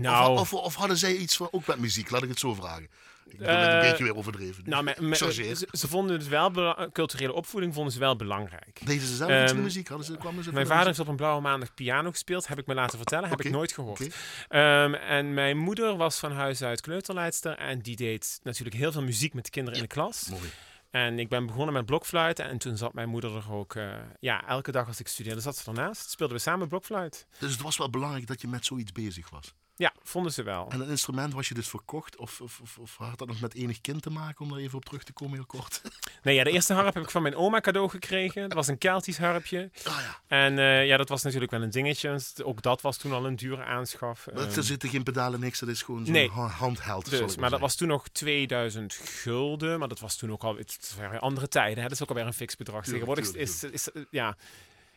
[0.00, 2.10] Nou, of, of, of, hadden zij iets van, ook met muziek?
[2.10, 2.88] Laat ik het zo vragen.
[3.30, 4.62] Ik bedoel, uh, een beetje weer overdreven.
[4.66, 8.80] Nou, me, me, ze, ze, vonden het wel, culturele opvoeding vonden ze wel belangrijk.
[8.86, 9.88] Deden ze zelf um, iets in de muziek?
[9.88, 12.66] Hadden ze, kwamen ze mijn vader heeft op een blauwe maandag piano gespeeld, heb ik
[12.66, 13.50] me laten vertellen, heb okay.
[13.50, 14.08] ik nooit gehoord.
[14.44, 14.84] Okay.
[14.84, 19.02] Um, en mijn moeder was van huis uit kleuterleidster en die deed natuurlijk heel veel
[19.02, 19.84] muziek met de kinderen ja.
[19.84, 20.28] in de klas.
[20.28, 20.50] Mooi.
[20.90, 24.46] En ik ben begonnen met blokfluiten en toen zat mijn moeder er ook, uh, ja,
[24.46, 26.10] elke dag als ik studeerde zat ze ernaast.
[26.10, 27.26] Speelden we samen blokfluit.
[27.38, 29.54] Dus het was wel belangrijk dat je met zoiets bezig was.
[29.78, 30.68] Ja, vonden ze wel.
[30.70, 32.16] En het instrument was je dus verkocht?
[32.16, 34.76] Of, of, of, of, had dat nog met enig kind te maken, om daar even
[34.76, 35.80] op terug te komen heel kort?
[36.22, 38.42] Nee, ja, de eerste harp heb ik van mijn oma cadeau gekregen.
[38.42, 39.70] Dat was een Keltisch harpje.
[39.84, 40.20] Ah, ja.
[40.26, 42.20] En uh, ja, dat was natuurlijk wel een dingetje.
[42.44, 44.26] Ook dat was toen al een dure aanschaf.
[44.34, 45.58] Maar um, er zitten geen pedalen, niks.
[45.58, 46.28] Dat is gewoon zo'n nee.
[46.30, 47.10] handheld.
[47.10, 49.78] Dus, maar, maar dat was toen nog 2000 gulden.
[49.78, 50.56] Maar dat was toen ook al...
[50.56, 51.76] Het waren andere tijden.
[51.76, 51.82] Hè?
[51.82, 52.84] Dat is ook alweer een fix bedrag.
[52.84, 54.36] Tegenwoordig is, is, is, ja,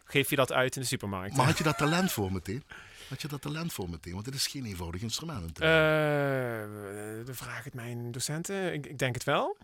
[0.04, 1.36] geef je dat uit in de supermarkt.
[1.36, 2.64] Maar had je dat talent voor meteen?
[3.12, 4.14] Had je dat talent voor meteen?
[4.14, 5.62] Want het is geen eenvoudig instrument.
[5.62, 8.74] Uh, de vraag het mijn docenten.
[8.74, 9.58] Ik, ik, denk het wel.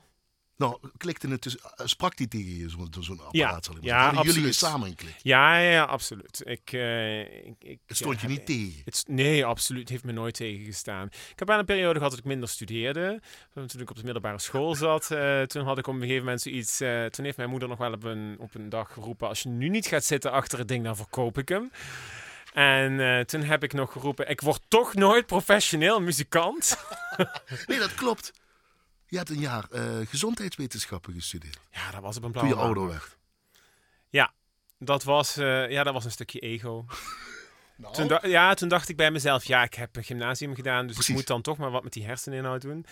[0.58, 3.34] Nou, klikte het dus, sprak die tegen je, zo'n zo apparaat?
[3.34, 4.34] Ja, zal ik ja absoluut.
[4.34, 5.24] jullie samen geklikt?
[5.24, 6.42] Ja, ja, ja, absoluut.
[6.46, 8.82] Ik, uh, ik, ik, het stond je niet tegen?
[8.86, 9.82] Het, nee, absoluut.
[9.82, 11.08] Het heeft me nooit tegengestaan.
[11.08, 13.22] Ik heb aan een periode gehad dat ik minder studeerde.
[13.54, 16.42] Toen ik op de middelbare school zat, uh, toen had ik op een gegeven moment
[16.42, 16.82] zoiets...
[16.82, 19.28] Uh, toen heeft mijn moeder nog wel op een, op een dag geroepen...
[19.28, 21.72] Als je nu niet gaat zitten achter het ding, dan verkoop ik hem.
[22.58, 26.78] En uh, toen heb ik nog geroepen, ik word toch nooit professioneel muzikant.
[27.68, 28.32] nee, dat klopt.
[29.06, 31.60] Je hebt een jaar uh, gezondheidswetenschappen gestudeerd.
[31.72, 33.18] Ja, dat was op een Toen blauwe je ouder werd.
[34.10, 34.34] Ja,
[34.80, 36.86] dat was, uh, ja, dat was een stukje ego.
[37.78, 37.94] Nou.
[37.94, 40.94] Toen da- ja, toen dacht ik bij mezelf, ja, ik heb een gymnasium gedaan, dus
[40.96, 41.10] Precies.
[41.10, 42.86] ik moet dan toch maar wat met die herseninhoud doen.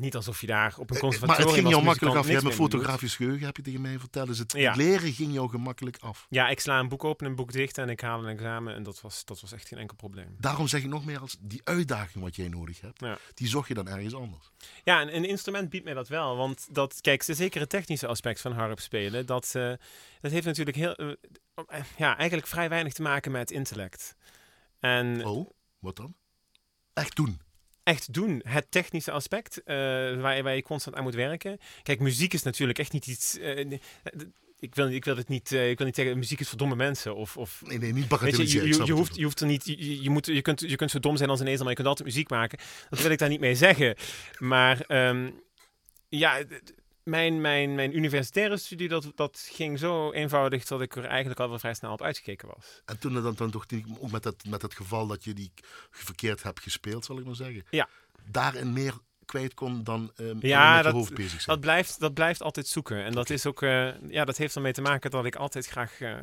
[0.00, 2.26] Niet alsof je daar op een Eh, conservatorium Maar het ging jou makkelijk af.
[2.26, 4.26] Je hebt een fotografisch geheugen, heb je tegen mij verteld.
[4.26, 4.74] Dus het Ja.
[4.74, 6.26] leren ging jou gemakkelijk af.
[6.30, 8.82] Ja, ik sla een boek open, een boek dicht en ik haal een examen en
[8.82, 10.36] dat was, dat was echt geen enkel probleem.
[10.38, 13.18] Daarom zeg ik nog meer als die uitdaging wat jij nodig hebt, Ja.
[13.34, 14.50] die zocht je dan ergens anders.
[14.84, 16.36] Ja, en een instrument biedt mij dat wel.
[16.36, 19.72] Want dat, kijk, de zekere technische aspect van harp spelen, dat, eh,
[20.20, 21.08] dat heeft natuurlijk heel, eh,
[21.66, 24.16] eh, ja, eigenlijk vrij weinig te maken met intellect.
[24.80, 26.14] En Oh, wat dan?
[26.92, 27.40] Echt doen.
[27.82, 29.76] Echt doen, het technische aspect, eh,
[30.20, 31.58] waar, waar je constant aan moet werken.
[31.82, 33.38] Kijk, muziek is natuurlijk echt niet iets.
[33.38, 33.78] eh, eh,
[34.58, 37.16] ik, wil, ik wil het niet, ik wil niet zeggen, muziek is voor domme mensen.
[37.16, 38.68] Of, of Nee, nee, niet je, bagatelliseren.
[38.68, 40.98] je, je, hoeft, je hoeft er niet, je, je moet, je, kunt, je kunt zo
[40.98, 42.58] dom zijn als een ezel, maar je kunt altijd muziek maken.
[42.90, 43.96] Dat wil ik daar niet mee zeggen.
[44.38, 45.30] Maar ehm,
[46.08, 46.42] ja,
[47.02, 51.48] mijn, mijn, mijn universitaire studie, dat, dat ging zo eenvoudig dat ik er eigenlijk al
[51.48, 52.82] wel vrij snel op uitgekeken was.
[52.84, 53.66] En toen dan, dan toch
[54.00, 55.52] ook met dat, met dat geval dat je die
[55.90, 57.64] verkeerd hebt gespeeld, zal ik maar zeggen.
[57.70, 57.88] Ja.
[58.24, 61.46] Daarin meer kwijt kon dan ehm Ja, met dat- je hoofd bezig zijn.
[61.56, 63.04] Dat blijft, dat blijft altijd zoeken.
[63.04, 66.00] En dat is ook, eh, ja, dat heeft ermee te maken dat ik altijd graag
[66.00, 66.16] eh,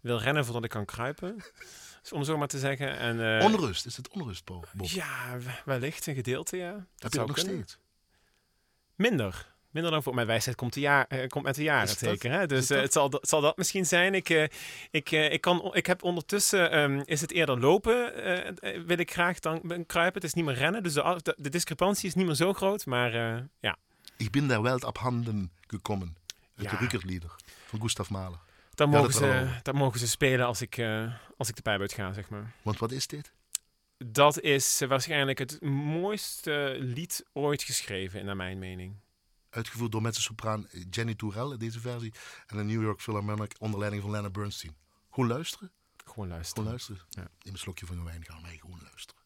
[0.00, 1.36] wil rennen voordat ik kan kruipen.
[2.10, 2.98] Om zo maar te zeggen.
[2.98, 4.44] En, Onrust, is het onrust?
[4.44, 4.66] Bob?
[4.76, 6.72] Ja, wellicht een gedeelte, ja.
[6.72, 7.54] Dat Heb je zou dat nog kunnen.
[7.68, 7.78] steeds?
[8.94, 9.46] Minder.
[9.70, 12.30] Minder dan voor mijn wijsheid komt, de jaar, eh, komt met de jaren zeker.
[12.30, 12.46] Hè?
[12.46, 12.76] Dus dat?
[12.76, 14.14] eh, het, zal, dat- het zal dat misschien zijn.
[14.14, 14.44] Ik, eh,
[14.90, 18.12] ik, ik, kan, ik heb ondertussen, ehm, is het eerder lopen,
[18.86, 20.14] wil ik graag dan kruipen.
[20.20, 22.86] Het is niet meer rennen, dus de, de, de discrepantie is niet meer zo groot.
[22.86, 23.12] Maar
[23.60, 23.76] ja,
[24.16, 26.16] Ik ben daar wel op handen gekomen.
[26.56, 27.20] Uit Ja.
[27.66, 28.38] van Gustav Mahler.
[28.74, 30.78] dat Ja, mogen, dat ze, dat mogen ze spelen als ik,
[31.36, 32.52] als ik de pijp uit ga, zeg maar.
[32.62, 33.32] Want wat is dit?
[34.04, 38.94] Dat is waarschijnlijk het mooiste lied ooit geschreven, naar mijn mening.
[39.50, 42.14] Uitgevoerd door mezzo-sopraan Jenny Tourelle, deze versie.
[42.46, 44.76] En de New York Philharmonic onder leiding van Leonard Bernstein.
[45.10, 45.72] Gewoon luisteren?
[46.04, 46.54] Gewoon luisteren.
[46.54, 47.02] Gewoon luisteren.
[47.10, 47.22] Ja.
[47.42, 49.17] Neem een slokje van je wijn, gaan wij gewoon luisteren.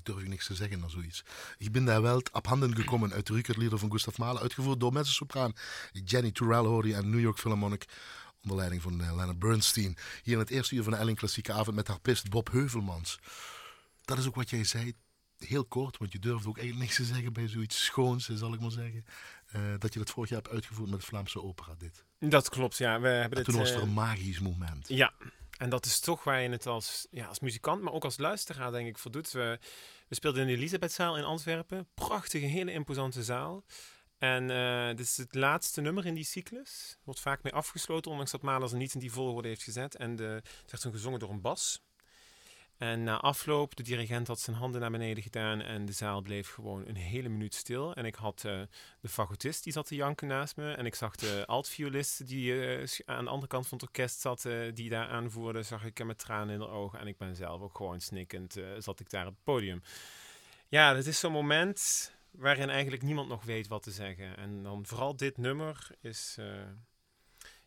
[0.00, 1.24] Eigenlijk durf ik niks te zeggen dan zoiets.
[1.58, 5.52] Ik ben daar wel abhanden gekomen uit de Rückert-lieder van Gustav Mahler, uitgevoerd door mezzo-sopraan
[6.04, 7.84] Jenny Turrell hoorde je en New York Philharmonic
[8.42, 9.96] onder leiding van uh, Leonard Bernstein.
[10.22, 13.18] Hier in het eerste uur van de Elling Klassieke Avond met harpist Bob Heuvelmans.
[14.04, 14.94] Dat is ook wat jij zei,
[15.38, 18.60] heel kort, want je durft ook eigenlijk niks te zeggen bij zoiets schoons, zal ik
[18.60, 19.04] maar zeggen.
[19.56, 22.04] Uh, dat je dat vorig jaar hebt uitgevoerd met de Vlaamse opera, dit.
[22.18, 23.00] Dat klopt, ja.
[23.00, 24.88] We hebben en toen dit, was er een magisch moment.
[24.88, 25.12] Ja,
[25.60, 28.70] en dat is toch waar je het als, ja, als muzikant, maar ook als luisteraar,
[28.70, 29.30] denk ik, voor doet.
[29.30, 29.58] We,
[30.08, 31.88] we speelden in de Elisabethzaal in Antwerpen.
[31.94, 33.64] Prachtige, hele imposante zaal.
[34.18, 36.98] En uh, dit is het laatste nummer in die cyclus.
[37.04, 39.96] Wordt vaak mee afgesloten, ondanks dat Mahler ze niet in die volgorde heeft gezet.
[39.96, 41.82] En de, het werd gezongen door een bas.
[42.80, 46.50] En na afloop, de dirigent had zijn handen naar beneden gedaan en de zaal bleef
[46.50, 47.94] gewoon een hele minuut stil.
[47.94, 48.60] En ik had uh,
[49.00, 50.72] de fagotist, die zat te janken naast me.
[50.72, 54.44] En ik zag de altviolist die uh, aan de andere kant van het orkest zat,
[54.44, 55.62] uh, die daar aanvoerde.
[55.62, 56.98] Zag ik met tranen in de ogen.
[56.98, 59.82] En ik ben zelf ook gewoon snikkend, zat ik daar op het podium.
[60.68, 64.36] Ja, dat is zo'n moment waarin eigenlijk niemand nog weet wat te zeggen.
[64.36, 66.36] En dan vooral dit nummer is,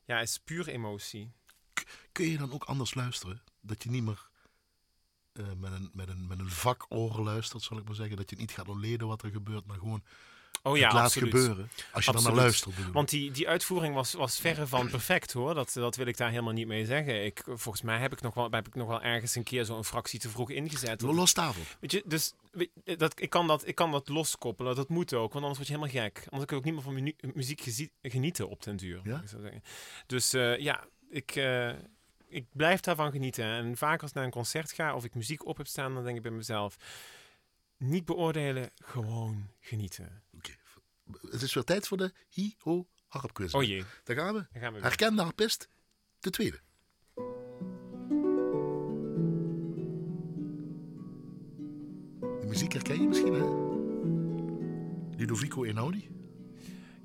[0.05, 1.31] ja, is puur emotie.
[2.11, 3.41] Kun je dan ook anders luisteren?
[3.61, 4.31] Dat je niet meer
[5.33, 8.17] uh, met, een, met, een, met een vakoor luistert, zal ik maar zeggen.
[8.17, 10.03] Dat je niet gaat ontleden wat er gebeurt, maar gewoon
[10.63, 11.29] oh, ja, het laat absoluut.
[11.29, 11.69] gebeuren.
[11.91, 12.75] Als je dan naar luistert.
[12.75, 12.91] Bedoel.
[12.91, 15.53] Want die, die uitvoering was, was verre van perfect hoor.
[15.53, 17.25] Dat, dat wil ik daar helemaal niet mee zeggen.
[17.25, 19.85] Ik, volgens mij heb ik, nog wel, heb ik nog wel ergens een keer zo'n
[19.85, 21.01] fractie te vroeg ingezet.
[21.01, 21.63] Los tafel.
[21.79, 24.75] Weet je, dus weet, dat, ik, kan dat, ik kan dat loskoppelen.
[24.75, 26.27] Dat moet ook, want anders word je helemaal gek.
[26.29, 29.01] Anders kun je ook niet meer van mu muziek genieten op den duur.
[29.03, 29.21] Ja?
[29.21, 29.63] Ik zou zeggen.
[30.07, 31.35] Dus uh, ja, ik...
[31.35, 31.71] Uh,
[32.33, 33.45] ik blijf daarvan genieten.
[33.45, 36.03] En vaak als ik naar een concert ga of ik muziek op heb staan, dan
[36.03, 36.77] denk ik bij mezelf:
[37.77, 40.23] niet beoordelen, gewoon genieten.
[40.35, 40.55] Okay.
[41.31, 43.53] Het is weer tijd voor de hi-ho harpquiz.
[43.53, 43.83] Oh jee.
[44.03, 44.45] Daar gaan we.
[44.51, 44.79] Daar gaan we.
[44.79, 45.69] Herkende harpist,
[46.19, 46.59] de tweede.
[52.39, 53.71] De muziek herken je misschien, hè?
[55.17, 56.09] Ludovico Einaudi?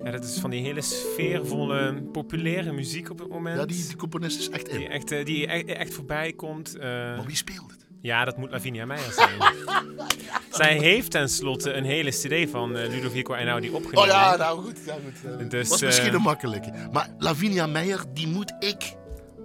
[0.03, 3.59] Ja, dat is van die hele sfeervolle, populaire muziek op het moment.
[3.59, 4.77] Ja, die, die componist is echt in.
[4.77, 6.75] Die echt, eh, die echt, echt voorbij komt.
[6.77, 6.81] eh.
[6.89, 7.87] Maar wie speelt het?
[8.01, 9.37] ja, dat moet Lavinia Meijer zijn.
[10.51, 13.99] Zij heeft tenslotte een hele cd van eh, Ludovico Einaudi opgenomen.
[14.01, 14.79] Oh ja, nou goed.
[14.85, 15.41] Ja, goed.
[15.41, 16.71] Uh, Dus, was misschien een makkelijke.
[16.91, 18.95] Maar Lavinia Meijer, die moet ik,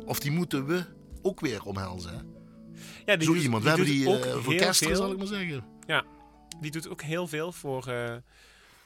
[0.06, 0.82] of die moeten we,
[1.22, 2.10] ook weer omhelzen.
[2.10, 2.20] Hè?
[3.12, 3.62] ja, die Zo doet- iemand.
[3.62, 4.04] We hebben die
[4.42, 5.64] voor kerst, zal ik maar zeggen.
[6.60, 7.92] Die doet ook heel veel voor,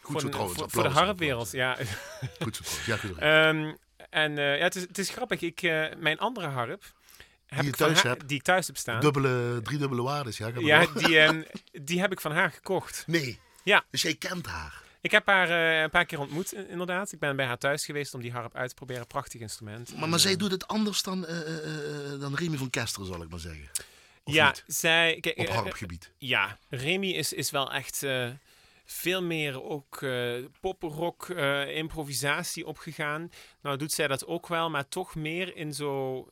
[0.09, 0.59] Goed voor, zo de- trouwens.
[0.61, 1.51] voor, voor de applaus, harpwereld.
[1.53, 1.77] Ja.
[2.43, 2.63] Goed zo.
[2.87, 3.19] Ja, goed.
[3.19, 3.75] Ehm,
[4.11, 5.41] en eh, ja, het, is, het is grappig.
[5.41, 6.83] Ik, eh, mijn andere harp,
[7.47, 10.37] heb je ik thuis haar- die ik thuis heb staan, Dubbele, driedubbele waardes.
[10.39, 11.43] Ja, ja, die, ehm,
[11.73, 13.05] die heb ik van haar gekocht.
[13.07, 13.39] Nee.
[13.63, 13.85] Ja.
[13.91, 14.83] Dus jij kent haar.
[15.01, 17.13] Ik heb haar eh, een paar keer ontmoet, in- inderdaad.
[17.13, 19.07] Ik ben bij haar thuis geweest om die harp uit te proberen.
[19.07, 19.93] Prachtig instrument.
[19.95, 21.21] Maar, En, maar zij eh, doet het anders dan,
[22.21, 23.69] dan Remy van Kesteren, zal ik maar zeggen.
[24.25, 24.65] Of Ja, niet?
[24.67, 25.19] zij...
[25.21, 26.13] Kijk, Op harpgebied.
[26.19, 28.03] Ja, Remy is, is wel echt
[28.91, 33.31] veel meer ook eh poprock eh, improvisatie opgegaan.
[33.61, 36.25] Nou doet zij dat ook wel, maar toch meer in zo...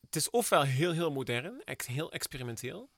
[0.00, 2.90] Het is ofwel heel, heel modern, echt heel experimenteel.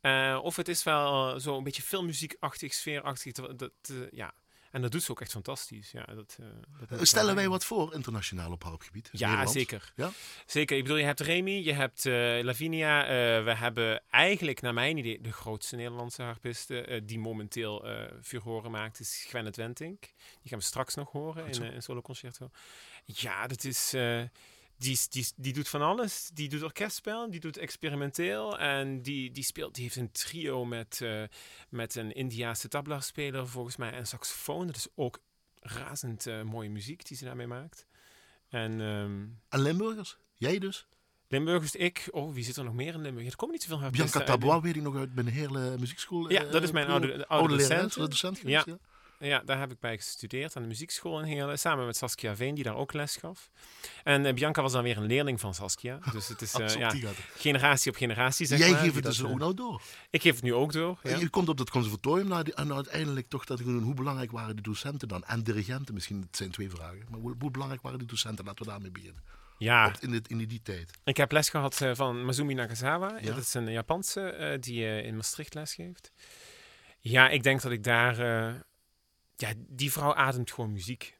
[0.00, 3.32] Eh, of het is wel zo een beetje filmmuziekachtig, sfeerachtig.
[3.32, 3.72] Dat,
[4.10, 4.34] ja.
[4.70, 5.90] En dat doet ze ook echt fantastisch.
[5.90, 6.46] Ja, dat, eh,
[6.88, 9.08] dat Stellen wij wat voor internationaal op harpgebied?
[9.12, 9.92] Ja, zeker.
[9.96, 10.10] Ja?
[10.46, 10.76] Zeker.
[10.76, 13.02] Ik bedoel, je hebt Remy, je hebt eh, Lavinia.
[13.02, 17.86] eh, we hebben eigenlijk, naar mijn idee, de grootste Nederlandse harpiste die momenteel
[18.22, 20.00] furoren maakt, is Gwennet Wentink.
[20.00, 22.50] Die gaan we straks nog horen in een solo concerto.
[23.04, 23.94] Ja, dat is...
[24.78, 26.30] eh, die, die, die doet van alles.
[26.34, 28.58] Die doet orkestspel, die doet experimenteel.
[28.58, 31.22] En die, die speelt, die heeft een trio met, eh,
[31.68, 34.66] met een Indiaanse tabla-speler volgens mij en saxofoon.
[34.66, 35.20] Dat is ook
[35.60, 37.86] razend eh, mooie muziek die ze daarmee maakt.
[38.48, 40.16] En ehm, En Limburgers?
[40.34, 40.86] Jij dus?
[41.28, 42.08] Limburgers, ik.
[42.10, 43.26] Oh, wie zit er nog meer in Limburg?
[43.26, 46.30] Er komen niet zoveel Bianca Tabois weet ik nog uit mijn hele muziekschool.
[46.30, 47.94] Ja, eh, dat is mijn oude, oude, oude, docent.
[47.94, 48.66] docent geweest.
[48.66, 48.72] Ja.
[48.72, 48.78] Ja.
[49.18, 51.58] Ja, daar heb ik bij gestudeerd aan de muziekschool in Heerlen.
[51.58, 53.50] Samen met Saskia Veen, die daar ook les gaf.
[54.04, 55.98] En eh, Bianca was dan weer een leerling van Saskia.
[56.12, 58.80] Dus het is eh, ja, generatie op generatie, zeg Jij maar.
[58.80, 59.82] geeft het dus dat, ook eh, nou door.
[60.10, 60.98] Ik geef het nu ook door.
[61.02, 61.10] Ja.
[61.10, 64.56] En je komt op dat conservatorium nou, die- en uiteindelijk toch dat hoe belangrijk waren
[64.56, 65.24] de docenten dan?
[65.24, 67.04] En dirigenten misschien, het zijn twee vragen.
[67.10, 68.44] Maar hoe, hoe belangrijk waren die docenten?
[68.44, 69.22] Laten we daarmee beginnen.
[69.58, 70.90] ja, in, dit, in die tijd.
[71.04, 73.18] ik heb les gehad eh, van Mazumi Nakazawa.
[73.20, 73.26] Ja.
[73.34, 76.12] Dat is een Japanse eh, die eh, in Maastricht les geeft.
[77.00, 78.64] Ja, ik denk dat ik daar...
[79.36, 81.18] ja, die vrouw ademt gewoon muziek.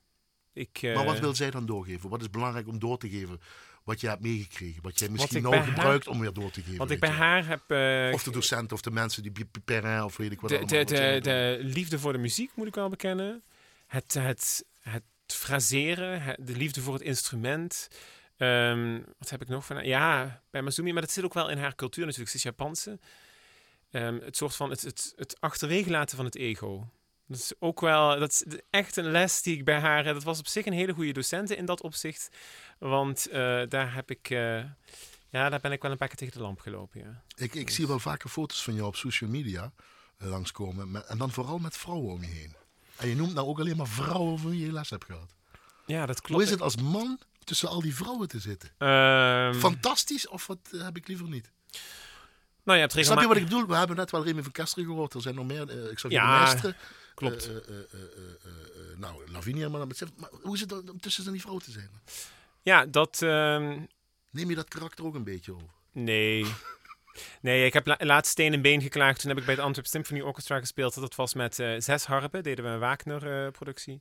[0.52, 2.11] Ik, eh, Maar wat wil zij dan doorgeven?
[2.11, 3.40] Wat is belangrijk om door te geven?
[3.85, 4.83] Wat je hebt meegekregen?
[4.83, 6.79] Wat jij misschien nou haar- gebruikt om weer door te geven?
[6.79, 7.14] Wat ik bij je?
[7.14, 7.70] haar heb...
[7.70, 9.33] eh, Of de docent of de mensen die
[9.64, 10.85] Perrin of weet ik wat de, allemaal.
[10.85, 13.42] de, wat de, de liefde voor de muziek moet ik wel bekennen.
[13.87, 17.88] Het, het, het fraseren, het- de liefde voor het instrument.
[18.37, 19.87] Ehm, wat heb ik nog van?
[19.87, 22.31] Ja, bij Mazumi, maar dat zit ook wel in haar cultuur natuurlijk.
[22.31, 22.98] Ze is Japanse.
[23.90, 26.88] Ehm, het soort van het, het, het achterwege laten van het ego.
[27.29, 30.05] Dat is ook wel, dat is echt een les die ik bij haar.
[30.05, 32.29] Dat was op zich een hele goede docenten in dat opzicht.
[32.79, 34.31] Want eh, daar heb ik.
[34.31, 34.65] eh,
[35.31, 37.01] ja, daar ben ik wel een paar keer tegen de lamp gelopen.
[37.01, 37.23] Ja.
[37.37, 39.73] Ik, ik zie wel vaker foto's van jou op social media
[40.19, 40.91] eh, langskomen.
[40.91, 42.57] Met, en dan vooral met vrouwen om je heen.
[42.97, 45.35] En je noemt nou ook alleen maar vrouwen van wie je les hebt gehad.
[45.87, 46.33] ja, dat klopt.
[46.33, 48.71] Hoe is het als man tussen al die vrouwen te zitten?
[48.79, 51.51] Ehm, Fantastisch of wat heb ik liever niet?
[52.62, 53.67] nou, je hebt Snap je wat ik bedoel?
[53.67, 55.15] We hebben net wel Remy van Kesteren gehoord.
[55.15, 55.91] Er zijn nog meer.
[55.91, 56.75] ik zag Ja, ja.
[57.16, 57.46] Klopt.
[57.48, 61.64] Eh, eh, eh, nou, Lavinia, maar, maar hoe is het dan om tussen die vrouwen
[61.64, 61.90] te zijn?
[62.62, 63.23] Ja, dat.
[63.23, 63.81] ehm,
[64.31, 65.69] Neem je dat karakter ook een beetje over?
[65.92, 66.46] nee.
[67.40, 69.21] Nee, ik heb la laatst steen en been geklaagd.
[69.21, 70.94] Toen heb ik bij het Antwerp Symphony Orchestra gespeeld.
[70.94, 72.42] Dat was met zes harpen.
[72.42, 74.00] Deden we een Wagner-productie.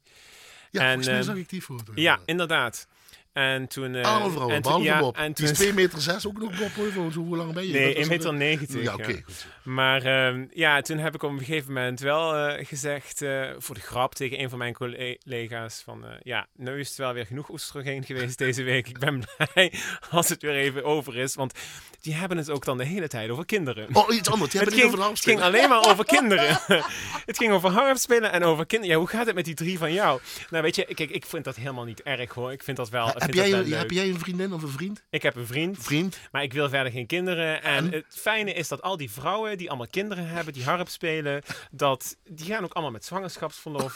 [0.71, 1.91] Ja, En, volgens mij ehm, zag ik die foto.
[1.95, 2.87] ja, inderdaad.
[3.33, 3.95] En toen...
[3.95, 5.17] eh, Alle vrouwen, en toen, behalve ja, Bob.
[5.17, 7.11] En Die is 2 meter 6 ook nog Bob hoor.
[7.11, 7.73] Zo hoe lang ben je?
[7.73, 8.81] nee, Dat was 1 meter ook- 90.
[8.83, 9.23] Ja, oké.
[9.63, 13.75] Maar ehm, ja, toen heb ik op een gegeven moment wel eh, gezegd, eh, voor
[13.75, 17.49] de grap tegen een van mijn collega's, van ja, nu is het wel weer genoeg
[17.49, 18.87] oestrogeen geweest deze week.
[18.87, 19.73] Ik ben blij
[20.09, 21.53] als het weer even over is, want
[22.01, 23.87] die hebben het ook dan de hele tijd over kinderen.
[23.93, 24.51] Oh, iets anders.
[24.51, 26.59] Je hebt het, ging, niet over het ging alleen maar over kinderen.
[27.25, 28.93] het ging over harpspelen en over kinderen.
[28.95, 30.19] Ja, hoe gaat het met die drie van jou?
[30.49, 32.51] Nou, weet je, kijk, ik vind dat helemaal niet erg hoor.
[32.51, 35.03] Ik vind dat wel, Heb jij, wel heb jij een vriendin of een vriend?
[35.09, 35.77] Ik heb een vriend.
[35.79, 36.17] Vriend?
[36.31, 37.63] Maar ik wil verder geen kinderen.
[37.63, 37.91] En En?
[37.91, 41.41] het fijne is dat al die vrouwen die allemaal kinderen hebben, die harp spelen,
[41.71, 43.95] dat, die gaan ook allemaal met zwangerschapsverlof.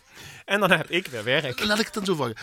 [0.44, 1.64] en dan heb ik weer werk.
[1.64, 2.36] Laat ik het dan zo vragen.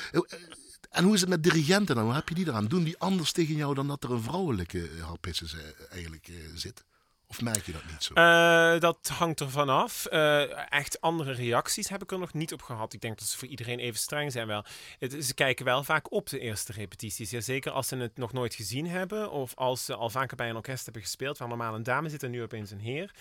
[0.90, 2.04] En hoe is het met dirigenten dan?
[2.06, 2.68] Hoe heb je die eraan?
[2.68, 6.84] Doen die anders tegen jou dan dat er een vrouwelijke harpiste eh, eigenlijk eh, zit?
[7.30, 8.14] Of merk je dat niet zo?
[8.14, 10.08] Uh, dat hangt er vanaf.
[10.12, 12.94] Uh, echt andere reacties heb ik er nog niet op gehad.
[12.94, 14.66] Ik denk dat ze voor iedereen even streng zijn wel.
[15.00, 17.30] Het, ze kijken wel vaak op de eerste repetities.
[17.30, 19.32] Ja, zeker als ze het nog nooit gezien hebben.
[19.32, 21.38] Of als ze al vaker bij een orkest hebben gespeeld.
[21.38, 23.12] Waar normaal een dame zit en nu opeens een heer.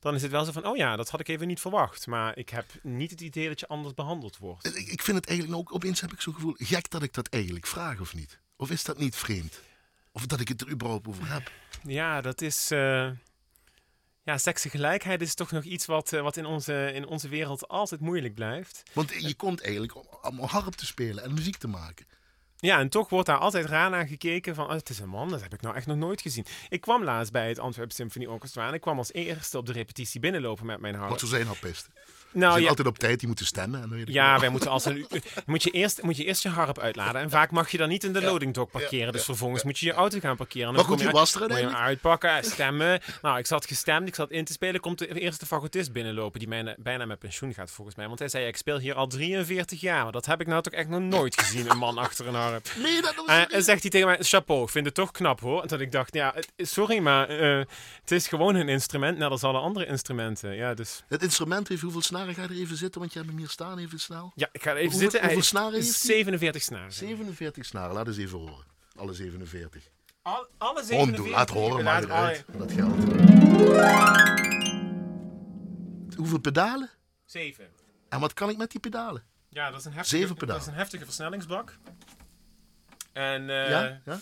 [0.00, 2.06] Dan is het wel zo van, oh ja, dat had ik even niet verwacht.
[2.06, 4.66] Maar ik heb niet het idee dat je anders behandeld wordt.
[4.66, 7.28] Ik, ik vind het eigenlijk ook, opeens heb ik zo'n gevoel, gek dat ik dat
[7.28, 8.38] eigenlijk vraag of niet?
[8.56, 9.60] Of is dat niet vreemd?
[10.12, 11.50] Of dat ik het er überhaupt over heb?
[11.82, 12.72] Ja, dat is...
[12.72, 13.10] Uh
[14.26, 18.00] ja, seksgelijkheid is toch nog iets wat, eh, wat in, onze, in onze wereld altijd
[18.00, 18.82] moeilijk blijft.
[18.92, 22.06] Want je komt eigenlijk om, om harp te spelen en muziek te maken.
[22.56, 25.28] Ja, en toch wordt daar altijd raar naar gekeken van, oh, het is een man,
[25.28, 26.46] dat heb ik nou echt nog nooit gezien.
[26.68, 29.72] Ik kwam laatst bij het Antwerp Symphony Orchestra en ik kwam als eerste op de
[29.72, 31.10] repetitie binnenlopen met mijn harp.
[31.10, 31.92] Wat zo zijn harpisten.
[32.36, 32.68] Nou, ja.
[32.68, 33.82] altijd op tijd, die moeten stemmen.
[33.82, 35.06] En ja, wij moeten als een,
[35.46, 37.20] moet, je eerst, moet je eerst je harp uitladen.
[37.20, 39.12] En vaak mag je dan niet in de loading dock parkeren.
[39.12, 40.74] dus vervolgens moet je je auto gaan parkeren.
[40.74, 43.00] Maar goed, je was er Moet je hem uitpakken, stemmen.
[43.22, 44.80] Nou, ik zat gestemd, ik zat in te spelen.
[44.80, 48.06] Komt de eerste fagotist binnenlopen die bijna, bijna met pensioen gaat volgens mij.
[48.06, 50.02] Want hij zei, ik speel hier al 43 jaar.
[50.02, 52.68] Maar dat heb ik nou toch echt nog nooit gezien, een man achter een harp.
[52.82, 55.40] Nee, dat was en, en zegt hij tegen mij, chapeau, ik vind het toch knap
[55.40, 55.62] hoor.
[55.62, 57.58] En toen ik dacht, ja, sorry, maar uh,
[58.00, 60.54] het is gewoon een instrument, net als alle andere instrumenten.
[60.54, 61.04] Ja, dus...
[61.08, 63.00] Het instrument heeft hoeveel snaren ga je er even zitten?
[63.00, 64.32] want je hebt hem hier staan, even snel.
[64.34, 65.20] Ja, ik ga even zitten.
[65.20, 66.92] Hoeveel snaren heeft 47 snaren.
[66.92, 68.64] 47 snaren, laat eens even horen.
[68.94, 69.88] Alle 47.
[70.22, 71.30] Al, alle 47?
[71.32, 72.44] laat horen, maar eruit.
[72.58, 73.04] Dat geldt.
[76.16, 76.90] Hoeveel pedalen?
[77.24, 77.68] Zeven.
[78.08, 79.22] En wat kan ik met die pedalen?
[79.48, 80.60] Ja, dat is een heftige, Zeven pedalen.
[80.60, 81.78] Dat is een heftige versnellingsbak.
[83.12, 84.00] En uh, ja?
[84.04, 84.20] ja?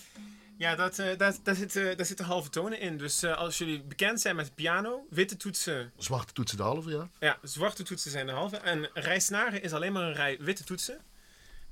[0.59, 2.99] Ja, dat, uh, daar, daar, zitten, daar zitten halve tonen in.
[2.99, 5.93] Dus uh, als jullie bekend zijn met piano, witte toetsen.
[5.97, 7.09] Zwarte toetsen de halve, ja.
[7.21, 8.57] Ja, zwarte toetsen zijn de halve.
[8.57, 11.01] En rij snaren is alleen maar een rij witte toetsen.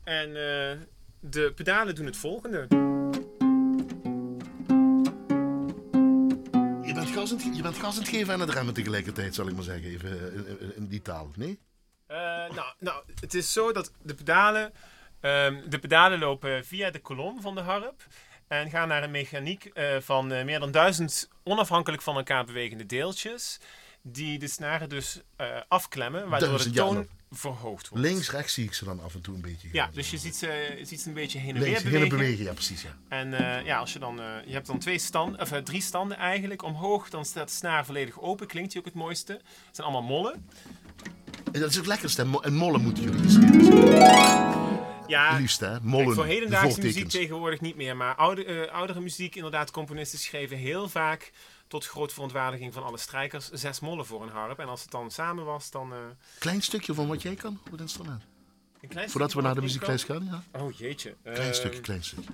[0.05, 0.33] En
[1.21, 2.67] de pedalen doen het volgende.
[6.83, 7.09] Je bent
[7.77, 9.91] gas aan het, geven en het remmen tegelijkertijd, zal ik maar zeggen.
[9.91, 11.61] Even in, in die taal, nee?
[12.09, 14.73] nou, nou, het is zo dat de pedalen...
[15.25, 18.07] Um, de pedalen lopen via de kolom van de harp.
[18.53, 22.87] En gaan naar een mechaniek uh, van uh, meer dan duizend onafhankelijk van elkaar bewegende
[22.87, 23.61] deeltjes.
[24.03, 28.05] Die de snaren dus uh, afklemmen, waardoor de toon ja, verhoogd wordt.
[28.05, 29.69] Links, rechts zie ik ze dan af en toe een beetje.
[29.73, 32.09] Ja, dus je ziet, ze, je ziet ze een beetje heen en Links, weer bewegen.
[32.09, 32.83] Heen bewegen, ja precies.
[32.83, 32.97] Ja.
[33.09, 33.31] En
[33.65, 36.63] ja, als je dan, je hebt dan twee stand, of, drie standen eigenlijk.
[36.63, 39.33] Omhoog, dan staat de snaar volledig open, klinkt die ook het mooiste.
[39.33, 40.49] Het zijn allemaal mollen.
[41.53, 42.27] En dat is het lekkerste.
[42.43, 45.81] En mollen moeten jullie geschreven ja, liefst, hè?
[45.81, 47.97] Mollen, voor hedendaagse muziek tegenwoordig niet meer.
[47.97, 51.33] Maar oude, uh, oudere muziek, inderdaad, componisten schreven heel vaak
[51.67, 54.59] tot grote verontwaardiging van alle strijkers zes mollen voor een harp.
[54.59, 55.93] En als het dan samen was, dan...
[55.93, 55.99] Uh...
[56.39, 58.23] Klein stukje van wat jij kan op het instrument.
[59.07, 60.61] Voordat we naar de muzieklijst gaan, ja.
[60.61, 61.17] Oh jeetje.
[61.23, 61.55] Klein uh...
[61.55, 62.33] stukje, klein stukje.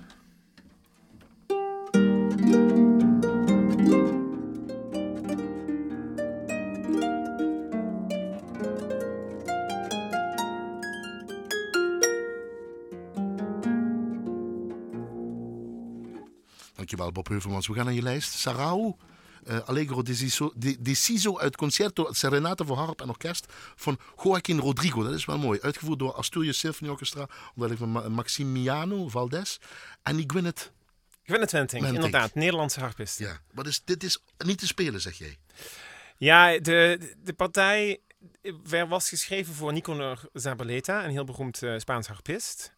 [16.99, 17.67] Dankjewel, Bob Heuvelmans.
[17.67, 18.33] We gaan naar je lijst.
[18.33, 18.93] Sarau,
[19.47, 23.45] uh, Allegro Deciso, de, Deciso uit Concerto Serenata voor harp en orkest
[23.75, 25.03] van Joaquin Rodrigo.
[25.03, 25.59] Dat is wel mooi.
[25.61, 29.59] Uitgevoerd door Asturias Symphony Orchestra, onder van Maximiano Valdés
[30.03, 30.71] en die Gwyneth...
[31.23, 32.35] Gwyneth Wenting, inderdaad.
[32.35, 33.19] Nederlandse harpist.
[33.19, 35.37] Ja, maar dus, dit is niet te spelen, zeg jij?
[36.17, 37.99] Ja, de, de partij
[38.87, 42.73] was geschreven voor Nicanor Zabaleta, een heel beroemd uh, Spaans harpist.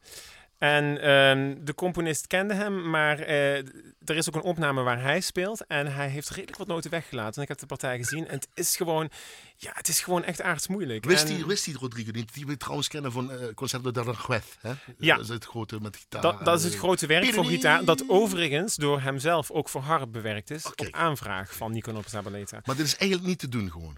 [0.62, 3.58] En um, de componist kende hem, maar uh,
[4.06, 5.66] er is ook een opname waar hij speelt.
[5.68, 7.36] En hij heeft redelijk wat noten weggelaten.
[7.36, 8.28] En ik heb de partij gezien.
[8.28, 9.10] En het is gewoon,
[9.56, 11.06] ja, het is gewoon echt aardsmoeilijk.
[11.06, 12.34] Wist hij, wist hij Rodrigo niet?
[12.34, 14.46] Die we trouwens kennen van uh, Concerto de Aranjuez.
[14.60, 14.72] Hè?
[14.98, 15.16] Ja.
[15.16, 16.22] Dat is het grote met gitaar.
[16.22, 17.86] Dat, dat is het grote werk voor gitaar.
[17.86, 20.66] Dat overigens door hemzelf ook voor harp bewerkt is.
[20.66, 20.88] Okay.
[20.88, 22.62] Op aanvraag van Nico Zabaleta.
[22.66, 23.98] Maar dit is eigenlijk niet te doen gewoon.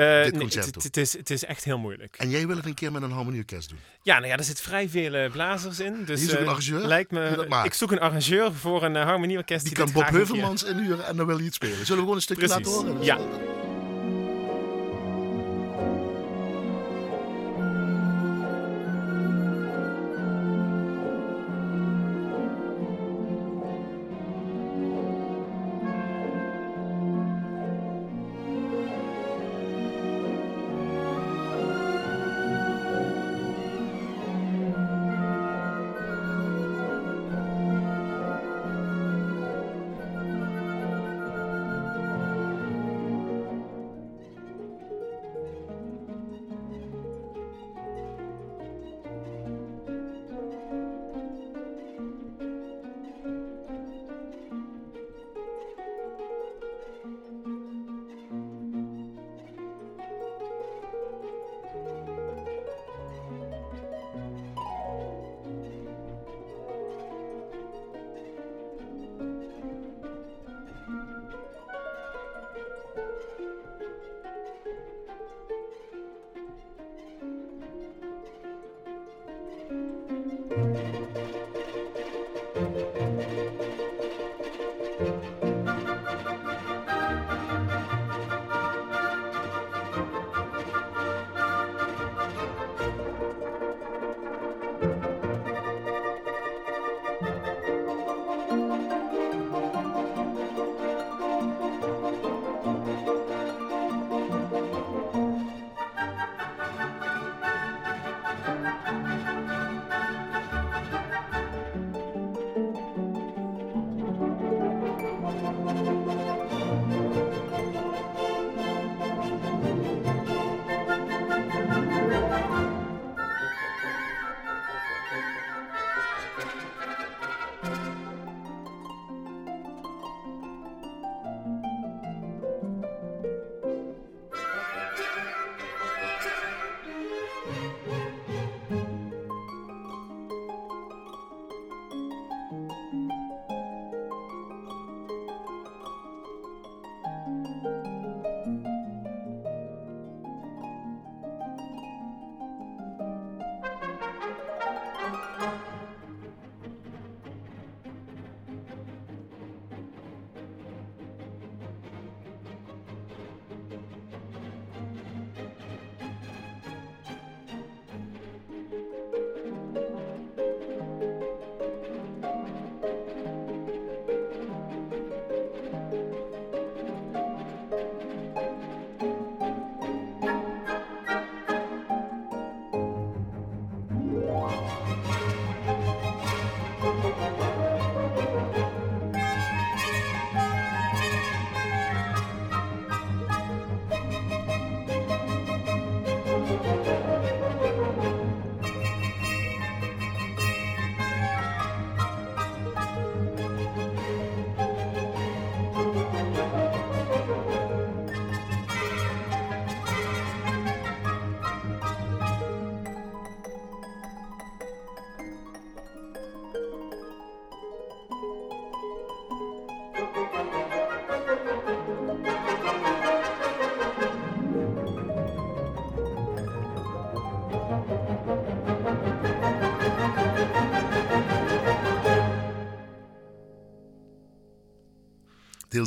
[0.00, 0.44] Nee,
[0.82, 2.16] het, is, het is echt heel moeilijk.
[2.18, 3.78] En jij wil het een keer met een harmonieorkest doen?
[4.02, 6.04] Ja, nou ja, er zitten vrij veel uh, blazers in.
[6.04, 6.86] Dus, je zoekt een eh, arrangeur?
[6.86, 9.64] Lijkt me, ik zoek een arrangeur voor een harmonieorkest.
[9.64, 11.76] Die, kan Bob Heuvelmans inhuren en dan wil hij het spelen.
[11.76, 13.04] Zullen we gewoon een stukje laten horen?
[13.04, 13.18] Ja.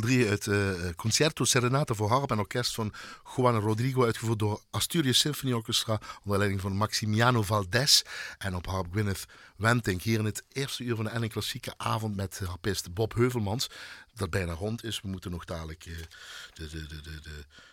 [0.00, 2.92] 3 uit uh, Concerto Serenata voor harp en orkest van
[3.36, 8.04] Juan Rodrigo, uitgevoerd door Asturias Symphony Orchestra onder leiding van Maximiano Valdés
[8.38, 9.24] en op harp Gwyneth
[9.56, 10.02] Wentink.
[10.02, 13.70] Hier in het eerste uur van de Ellen Klassieke avond met harpist Bob Heuvelmans,
[14.14, 15.00] dat bijna rond is.
[15.00, 15.96] We moeten nog dadelijk uh,
[16.54, 17.20] de, de, de, de,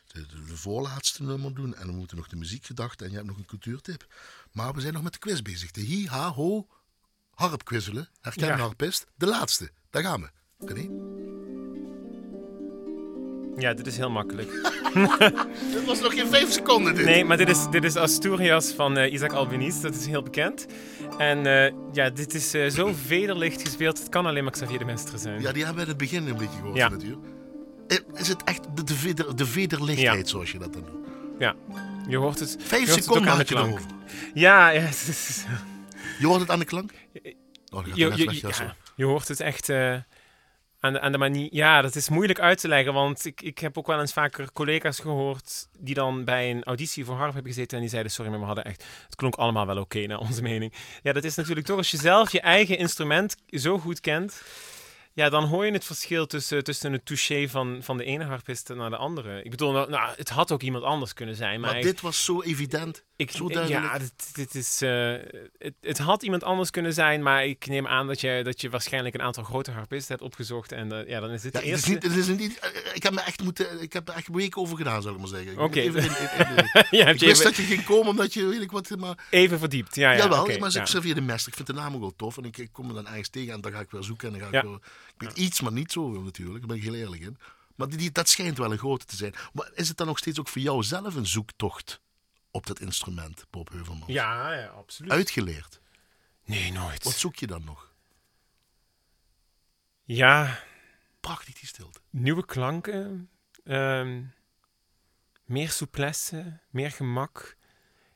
[0.07, 3.37] de, de, voorlaatste nummer doen en we moeten nog de muziekgedachte en je hebt nog
[3.37, 4.05] een cultuurtip.
[4.51, 5.71] Maar we zijn nog met de quiz bezig.
[5.71, 6.67] De hi, ha, ho,
[7.33, 8.09] harpquizzelen.
[8.19, 8.57] Herken ja.
[8.57, 9.05] harpist.
[9.15, 9.71] De laatste.
[9.89, 10.29] Daar gaan we.
[10.65, 11.10] René?
[13.61, 14.51] Ja, dit is heel makkelijk.
[15.73, 17.05] dit was nog geen vijf seconden dit.
[17.05, 19.81] Nee, maar dit is, dit is Asturias van uh, Isaac Albeniz.
[19.81, 20.65] Dat is heel bekend.
[21.17, 23.99] En uh, ja, dit is uh, zo vederlicht gespeeld.
[23.99, 25.41] Het kan alleen maar Xavier de Mestre zijn.
[25.41, 26.89] Ja, die hebben we in het begin een beetje gehoord ja.
[26.89, 27.27] natuurlijk.
[28.13, 30.31] Is het echt de, de, veder, de vederlichtheid ja.
[30.31, 31.07] zoals je dat dan doet?
[31.39, 31.55] Ja,
[32.07, 32.57] je hoort het.
[32.59, 33.81] Vijf je seconden had je erover.
[34.33, 34.81] Ja, ja.
[35.07, 35.45] Is,
[36.19, 36.91] je hoort het aan de klank?
[37.73, 39.95] Oh, je, je, je, ja, je hoort het echt uh,
[40.81, 41.47] aan, de, aan de manier.
[41.51, 42.93] Ja, dat is moeilijk uit te leggen.
[42.93, 45.67] Want ik, ik heb ook wel eens vaker collega's gehoord.
[45.79, 47.75] die dan bij een auditie voor harp hebben gezeten.
[47.75, 48.85] en die zeiden: Sorry, maar we hadden echt.
[49.05, 50.73] Het klonk allemaal wel oké, naar onze mening.
[51.03, 54.41] Ja, dat is natuurlijk toch als je zelf je eigen instrument zo goed kent.
[55.13, 58.69] Ja, dan hoor je het verschil tussen, tussen het touché van, van de ene harpist
[58.69, 59.43] naar de andere.
[59.43, 61.59] Ik bedoel, nou, nou het had ook iemand anders kunnen zijn.
[61.59, 63.03] Maar, maar dit was zo evident.
[63.21, 63.69] Ik, duidelijk.
[63.69, 65.15] Ja, dit, dit is, uh,
[65.57, 68.69] het, het, had iemand anders kunnen zijn, maar ik neem aan dat je, dat je
[68.69, 70.71] waarschijnlijk een aantal grote harpisten hebt opgezocht.
[70.71, 71.91] En uh, ja, dan is dit ja, de eerste.
[71.91, 74.27] Het is niet, het is niet, ik heb me echt moeten, ik heb er echt
[74.27, 75.51] week over gedaan, zal ik maar zeggen.
[75.51, 75.63] Oké.
[75.63, 75.83] Okay.
[76.99, 77.43] ja, ik wist even...
[77.43, 79.27] dat je ging komen omdat je, weet ik wat, maar...
[79.29, 80.11] Even verdiept, ja.
[80.11, 82.37] ja Jawel, okay, maar ik Xavier de Mestre, ik vind de naam ook wel tof.
[82.37, 84.39] En ik, ik kom er dan ergens tegen en dan ga ik weer zoeken en
[84.39, 84.79] dan ga ik weer...
[85.17, 87.37] Ik weet iets, maar niet zo natuurlijk, daar ben ik heel eerlijk in.
[87.75, 89.33] Maar die, die, dat schijnt wel een grote te zijn.
[89.53, 92.01] Maar is het dan nog steeds ook voor jou zelf een zoektocht
[92.51, 94.11] op dat instrument, Bob Heuvelmans?
[94.11, 95.11] Ja, ja, absoluut.
[95.11, 95.79] Uitgeleerd?
[96.45, 97.03] Nee, nooit.
[97.03, 97.93] Wat zoek je dan nog?
[100.03, 100.63] Ja.
[101.19, 101.99] Prachtig die stilte.
[102.09, 103.29] Nieuwe klanken.
[103.63, 104.33] Um,
[105.45, 107.57] meer souplesse, meer gemak.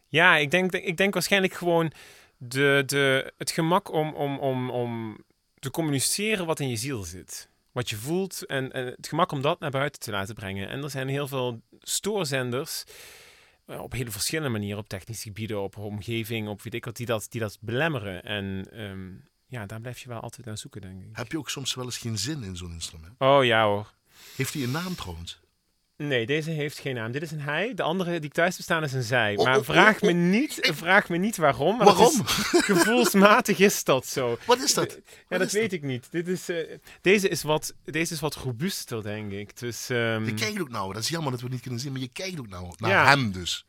[0.07, 1.91] Ja, ik denk, ik denk waarschijnlijk gewoon
[2.38, 5.17] de, de, het gemak om, om, om, om
[5.59, 7.49] te communiceren wat in je ziel zit.
[7.71, 10.69] Wat je voelt en, en het gemak om dat naar buiten te laten brengen.
[10.69, 12.83] En er zijn heel veel stoorzenders
[13.68, 17.28] op hele verschillende manieren, op technische gebieden, op omgeving, op weet ik wat, die dat,
[17.30, 18.24] die dat belemmeren.
[18.24, 19.11] En ehm,
[19.47, 21.09] ja, daar blijf je wel altijd naar zoeken, denk ik.
[21.11, 23.13] Heb je ook soms wel eens geen zin in zo'n instrument?
[23.18, 23.93] Oh ja hoor.
[24.36, 25.39] Heeft hij een naam trouwens?
[25.97, 27.11] Nee, deze heeft geen naam.
[27.11, 27.73] Dit is een hij.
[27.73, 29.35] De andere die thuis bestaan is een zij.
[29.35, 31.77] Oh, maar oh, vraag, me oh, niet, vraag me niet waarom.
[31.77, 32.21] waarom?
[32.25, 34.37] Is, gevoelsmatig is dat zo.
[34.45, 34.99] Wat is dat?
[35.29, 36.07] Ja, dat weet ik niet.
[36.11, 39.59] Dit is, uh, deze, is wat, deze is wat robuuster, denk ik.
[39.59, 40.25] Dus, um...
[40.25, 40.93] Je kijkt ook nou.
[40.93, 42.91] Dat is jammer dat we het niet kunnen zien, maar je kijkt ook nou naar
[42.91, 43.05] ja.
[43.05, 43.65] hem dus.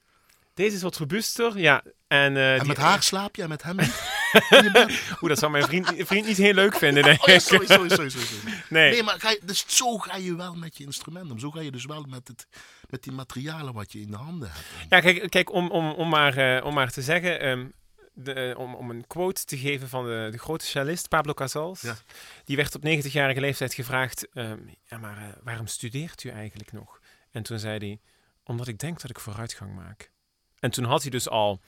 [0.55, 1.83] Deze is wat robuuster, ja.
[2.09, 3.77] En, uh, en met haar slaap je en met hem
[5.20, 7.34] Oeh, dat zou mijn vriend, vriend niet heel leuk vinden, denk ik.
[7.34, 8.26] Oh, sorry, sorry, sorry, sorry,
[8.68, 8.91] Nee.
[8.91, 11.39] nee, maar ga je, dus zo ga je wel met je instrument om.
[11.39, 12.47] Zo ga je dus wel met, het,
[12.89, 14.66] met die materialen wat je in de handen hebt.
[14.89, 17.49] Ja, kijk, kijk om, om, om, maar, uh, om maar te zeggen...
[17.49, 17.72] Um,
[18.18, 21.80] de, om, om een quote te geven van de, de grote cellist Pablo Casals.
[21.80, 21.97] Ja.
[22.45, 27.01] Die werd op 90-jarige leeftijd gevraagd: um, ja, maar uh, waarom studeert u eigenlijk nog?
[27.30, 28.01] En toen zei hij:
[28.45, 30.11] Omdat ik denk dat ik vooruitgang maak.
[30.59, 31.61] En toen had hij dus al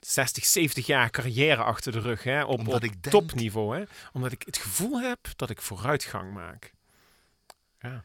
[0.00, 2.22] 60, 70 jaar carrière achter de rug.
[2.22, 3.78] Hè, op, op topniveau.
[3.78, 6.72] Hè, omdat ik het gevoel heb dat ik vooruitgang maak.
[7.80, 8.04] Ja.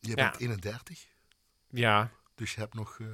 [0.00, 1.06] Je bent 31?
[1.70, 2.10] Ja.
[2.34, 2.98] Dus je hebt nog...
[2.98, 3.08] Uh,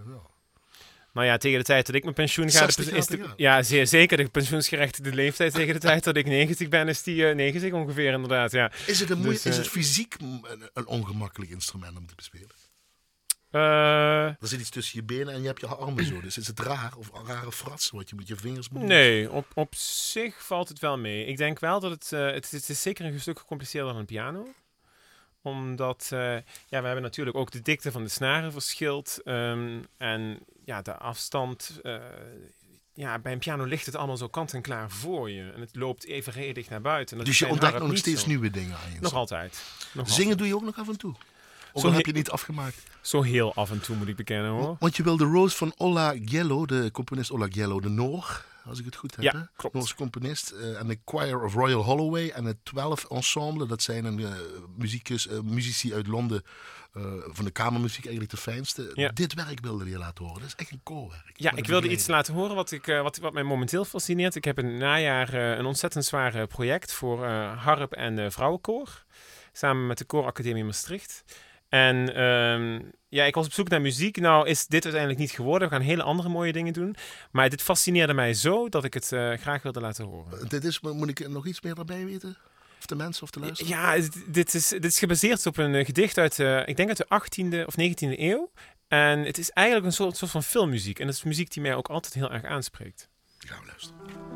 [1.13, 2.67] Nou ja, tegen de tijd dat ik mijn pensioen ga...
[2.67, 4.17] is de, ja, zeer zeker.
[4.17, 8.13] De pensioensgerechtigde leeftijd tegen de tijd dat ik 90 ben, is die uh, 90 ongeveer
[8.13, 8.53] inderdaad.
[8.53, 8.73] Ja.
[8.87, 12.51] Is, het een dus, is het eh, fysiek een, een ongemakkelijk instrument om te bespelen?
[13.53, 16.21] Uh, er zit iets tussen je benen en je hebt je armen zo.
[16.21, 19.47] Dus is het raar of rare fratsen wat je met je vingers moet Nee, op,
[19.55, 21.25] op zich valt het wel mee.
[21.25, 24.07] Ik denk wel dat het, uh, het, het, is zeker een stuk gecompliceerder dan een
[24.07, 24.55] piano.
[25.43, 26.35] Omdat, uh,
[26.67, 29.21] ja, we hebben natuurlijk ook de dikte van de snaren verschilt.
[29.25, 31.81] Um, en ja, de afstand...
[32.95, 35.51] ja, bij een piano ligt het allemaal zo kant en klaar voor je.
[35.55, 37.25] En het loopt evenredig naar buiten.
[37.25, 39.01] dus je ontdekt nog steeds nieuwe dingen aan je.
[39.01, 39.63] Nog altijd.
[39.93, 41.15] Nog Zingen doe je ook nog af en toe?
[41.73, 42.83] Of zo heb je niet afgemaakt?
[43.01, 44.77] Zo heel af en toe moet ik bekennen hoor.
[44.79, 48.79] Want je wil de Rose van Ola Giello, de componist Ola Giello, de Noor, als
[48.79, 49.25] ik het goed heb.
[49.25, 49.75] Ja, klopt.
[49.75, 50.53] Noorse componist.
[50.53, 53.67] Uh, en de Choir of Royal Holloway en het 12 Ensemble.
[53.67, 54.29] Dat zijn een uh,
[54.77, 56.43] muzikus, uh, muzici uit Londen.
[57.27, 58.91] van de kamermuziek eigenlijk de fijnste.
[58.95, 59.09] Ja.
[59.09, 60.41] Dit werk wilde je laten horen.
[60.41, 61.33] Dat is echt een koorwerk.
[61.35, 64.35] Ja, ik wilde iets laten horen wat, ik, wat, wat mij momenteel fascineert.
[64.35, 69.05] Ik heb een najaar een ontzettend zwaar project voor harp en vrouwenkoor.
[69.53, 71.25] Samen met de Kooracademie Maastricht.
[71.69, 74.17] En um, ja, ik was op zoek naar muziek.
[74.17, 75.69] Nou is dit uiteindelijk niet geworden.
[75.69, 76.97] We gaan hele andere mooie dingen doen.
[77.31, 80.49] Maar dit fascineerde mij zo dat ik het uh, graag wilde laten horen.
[80.49, 82.37] Dit is, moet ik nog iets meer erbij weten?
[82.79, 84.03] Of de mensen of de luisteraars?
[84.03, 86.97] Ja, dit- is, dit is gebaseerd op een eh, gedicht uit, eh, ik denk uit
[86.97, 88.51] de 18e of 19e eeuw.
[88.89, 90.99] En het is eigenlijk een soort, soort van filmmuziek.
[90.99, 93.09] En dat is muziek die mij ook altijd heel erg aanspreekt.
[93.39, 94.28] Gaan we luisteren.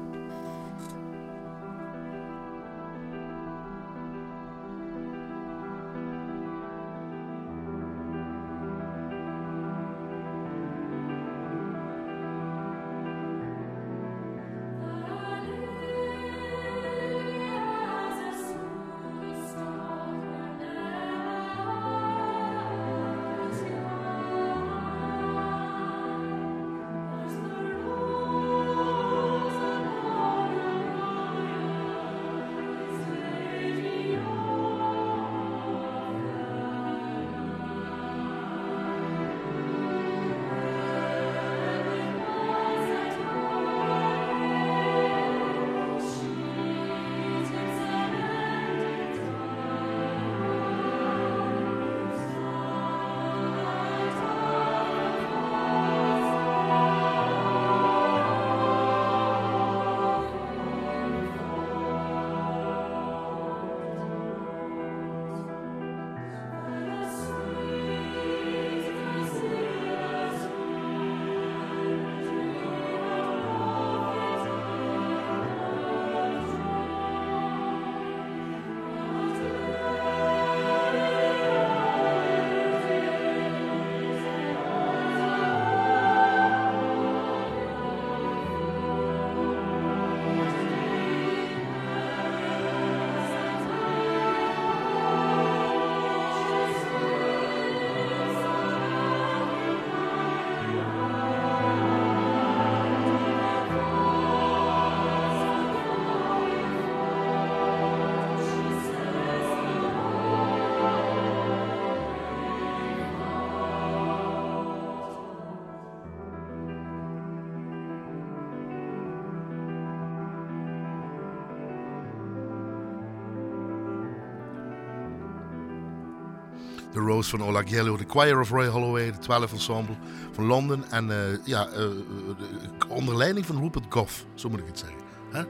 [127.07, 129.97] Rose van Ola Gello, The Choir of Roy Holloway, de 12 Ensemble
[130.33, 130.85] van Londen.
[130.91, 134.99] En eh, ja, eh, de- onder leiding van Rupert Goff, zo moet ik het zeggen.
[135.33, 135.43] Hè?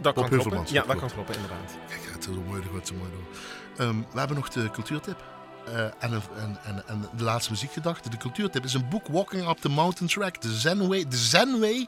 [0.00, 0.58] Dat kan kloppen.
[0.66, 0.98] Ja, dat klopt.
[1.00, 1.76] kan kloppen, inderdaad.
[1.88, 3.86] Kijk, het is mooi, gaat zo mooi door.
[3.86, 5.24] Ehm, we hebben nog de cultuurtip.
[5.66, 8.10] Eh, en, en, en, en de laatste muziekgedachte.
[8.10, 10.36] De cultuurtip is een boek Walking Up the Mountain Track.
[10.36, 11.86] The Zen Way, the Zen Way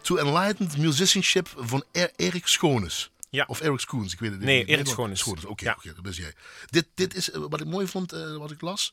[0.00, 3.10] to Enlightened Musicianship van Er- Erik Schones.
[3.36, 3.44] Ja.
[3.48, 4.76] Of Erik Schoens, ik weet het Nee, niet.
[4.76, 5.18] Maar- Schones.
[5.18, 5.76] Schones, oké, Ja.
[5.82, 6.32] dat ben jij.
[6.66, 8.92] Dit, dit is eh, wat ik mooi vond, eh, wat ik las.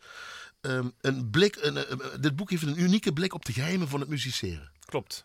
[0.61, 3.99] Ehm, een blik, een, eh, dit boek heeft een unieke blik op de geheimen van
[3.99, 4.71] het musiceren.
[4.85, 5.23] Klopt.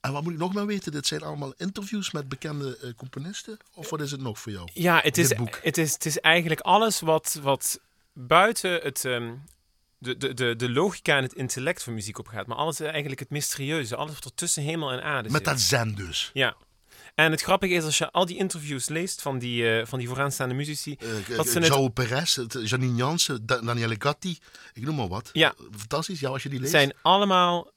[0.00, 0.92] En wat moet ik nog maar weten?
[0.92, 3.56] Dit zijn allemaal interviews met bekende componisten?
[3.74, 4.68] Of wat is het nog voor jou?
[4.72, 5.58] Ja, het is, boek.
[5.62, 7.80] het is, het is eigenlijk alles wat, wat
[8.12, 9.34] buiten het, ehm,
[9.98, 12.46] de, de, de, de logica en het intellect van muziek opgaat.
[12.46, 13.96] Maar alles eigenlijk het mysterieuze.
[13.96, 15.44] Alles wat er tussen hemel en aarde Met zit.
[15.44, 16.30] dat zen dus.
[16.32, 16.56] Ja.
[17.14, 20.08] En het grappige is, als je al die interviews leest van die, eh, van die
[20.08, 20.96] vooraanstaande muzici...
[21.02, 24.38] Uh, Dat ze het- João Perez, het- Janine Jansen, Da- Daniele Gatti,
[24.72, 25.30] ik noem maar wat.
[25.32, 25.54] Ja.
[25.76, 26.70] Fantastisch, ja, als je die leest.
[26.70, 27.70] zijn allemaal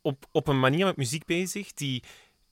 [0.00, 2.02] op, op een manier met muziek bezig die,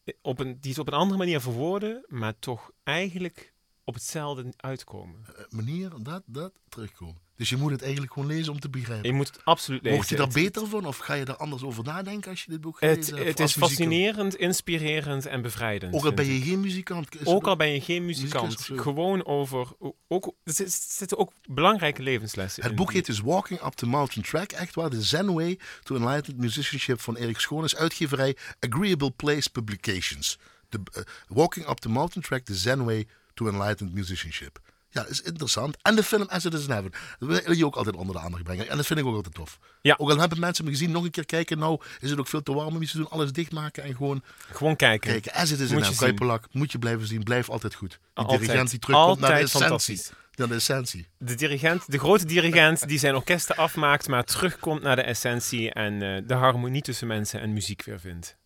[0.05, 3.53] eh, op een, die ze op een andere manier verwoorden, maar toch eigenlijk
[3.85, 5.25] op hetzelfde uitkomen.
[5.51, 7.17] Manier, dat, dat, terugkomen.
[7.43, 9.09] Dus je moet het eigenlijk gewoon lezen om te begrijpen.
[9.09, 9.97] Je moet het absoluut lezen.
[9.97, 12.51] Mocht je daar Het- beter van of ga je daar anders over nadenken als je
[12.51, 13.29] dit boek Het, gelezen hebt?
[13.29, 15.95] het Als is fascinerend, inspirerend en bevrijdend.
[15.95, 17.13] Ook al ben je geen muzikant.
[17.15, 19.69] is het Ook al ben je geen muzikant, gewoon over.
[20.09, 22.77] Ook, er zit- zitten ook belangrijke levenslessen Het in.
[22.77, 24.91] boek heet dus Walking Up the Mountain Track, echt waar.
[24.91, 30.39] De Zen Way to Enlightened Musicianship van Erik Schoones, uitgeverij Agreeable Place Publications.
[30.71, 34.61] Eh, Walking Up the Mountain Track, The Zen Way to Enlightened Musicianship.
[34.93, 35.77] Ja, is interessant.
[35.83, 36.93] En de film As It Is in Heaven.
[37.19, 38.69] Dat wil je ook altijd onder de aandacht brengen.
[38.69, 39.59] En dat vind ik ook altijd tof.
[39.81, 39.95] Ja.
[39.99, 41.59] Ook al hebben mensen me gezien, nog een keer kijken.
[41.59, 43.09] Nou, is het ook veel te warm om iets te doen.
[43.11, 44.23] Alles dichtmaken en gewoon
[44.53, 45.11] Gewoon kijken.
[45.11, 45.33] kijken.
[45.33, 46.41] As It Is in Heaven.
[46.51, 47.23] moet je blijven zien.
[47.23, 47.91] Blijf altijd goed.
[47.91, 48.41] Die Altijd.
[48.41, 50.03] dirigent die terugkomt naar de essentie.
[50.35, 51.07] Naar de essentie.
[51.19, 56.03] De dirigent, de grote dirigent die zijn orkesten afmaakt, maar terugkomt naar de essentie en
[56.03, 58.37] eh, de harmonie tussen mensen en muziek weer vindt.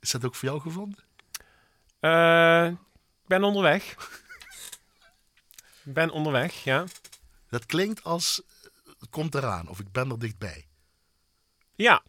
[0.00, 0.98] Is dat ook voor jou gevonden?
[2.00, 2.66] Eh,
[3.22, 3.94] ik ben onderweg.
[5.84, 6.84] Ik ben onderweg, ja.
[7.48, 8.42] Dat klinkt als
[8.98, 10.66] het komt eraan of ik ben er dichtbij.
[11.74, 12.02] Ja,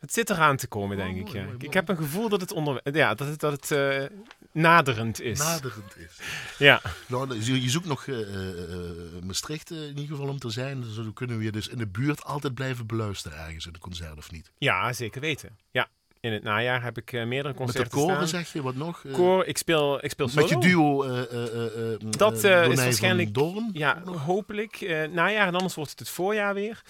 [0.00, 1.28] het zit eraan te komen, denk ik.
[1.28, 1.44] Ja.
[1.44, 4.18] mooi, Ik heb een gevoel dat het, onder, ja, dat het, dat het eh,
[4.52, 5.38] naderend is.
[5.38, 6.18] Naderend is.
[6.58, 6.82] Ja.
[7.06, 10.80] Nou, je je zoekt nog eh, eh, Maastricht in ieder geval om te zijn.
[10.80, 13.80] Dus dan kunnen we je dus in de buurt altijd blijven beluisteren ergens in een
[13.80, 14.52] concert of niet.
[14.58, 15.58] ja, zeker weten.
[15.70, 15.88] Ja.
[16.20, 19.04] In het najaar heb ik uh, meerdere Met concerten de koren zeg je, wat nog?
[19.04, 20.40] Eh, Koor, ik speel, ik speel solo.
[20.46, 23.36] met je duo eh, eh, eh, eh, Dat, eh, eh, is waarschijnlijk-?
[23.72, 24.80] Ja, hopelijk.
[24.80, 26.82] eh najaar en anders wordt het het voorjaar weer.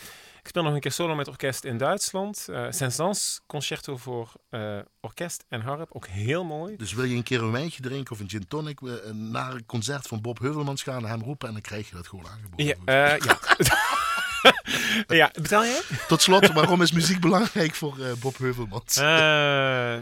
[0.42, 2.46] Ik speel nog een keer solo met orkest in Duitsland.
[2.50, 5.88] eh Saint-Saëns concerto voor eh, orkest en harp.
[5.92, 6.76] Ook heel mooi.
[6.76, 9.66] Dus wil je een keer een wijntje drinken of een gin tonic eh, naar een
[9.66, 12.66] concert van Bob Heuvelmans gaan, hem roepen en dan krijg je dat gewoon aangeboden.
[12.66, 13.38] Ja, eh, ja.
[15.20, 15.82] ja, betaal jij?
[16.08, 18.96] Tot slot, waarom is muziek belangrijk voor eh, Bob Heuvelmans?
[18.96, 19.98] Eh,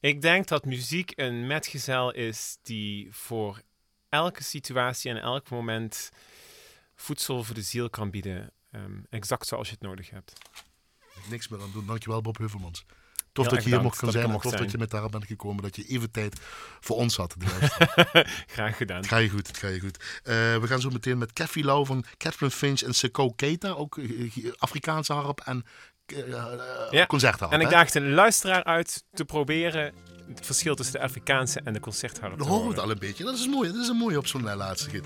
[0.00, 3.60] ik denk dat muziek een metgezel is die voor
[4.08, 6.10] elke situatie en elk moment
[6.94, 8.52] voedsel voor de ziel kan bieden.
[8.70, 10.32] Ehm, exact zoals je het nodig hebt.
[11.30, 11.86] Niks meer aan doen.
[11.86, 12.84] Dankjewel Bob Heuvelmans.
[13.32, 14.30] Tof dat je hier mocht zijn.
[14.30, 15.62] mocht tof dat je met daar bent gekomen.
[15.62, 16.40] Dat je even tijd
[16.80, 17.34] voor ons had.
[18.54, 18.96] Graag gedaan.
[18.96, 19.96] Het ga je goed, het ga je goed.
[20.22, 23.70] Eh, we gaan zo meteen met Kathy Lau van Catherine Finch en Seko Keita.
[23.70, 25.64] Ook eh, Afrikaanse harp en
[26.06, 27.52] eh, eh, Ja, concertharp.
[27.52, 29.94] En ik daag de luisteraar uit te proberen
[30.28, 33.24] het verschil tussen de Afrikaanse en de concertharp Dan horen we het al een beetje.
[33.24, 33.72] Dat is mooi.
[33.72, 35.02] Dat is een mooie op zo'n laatste keer.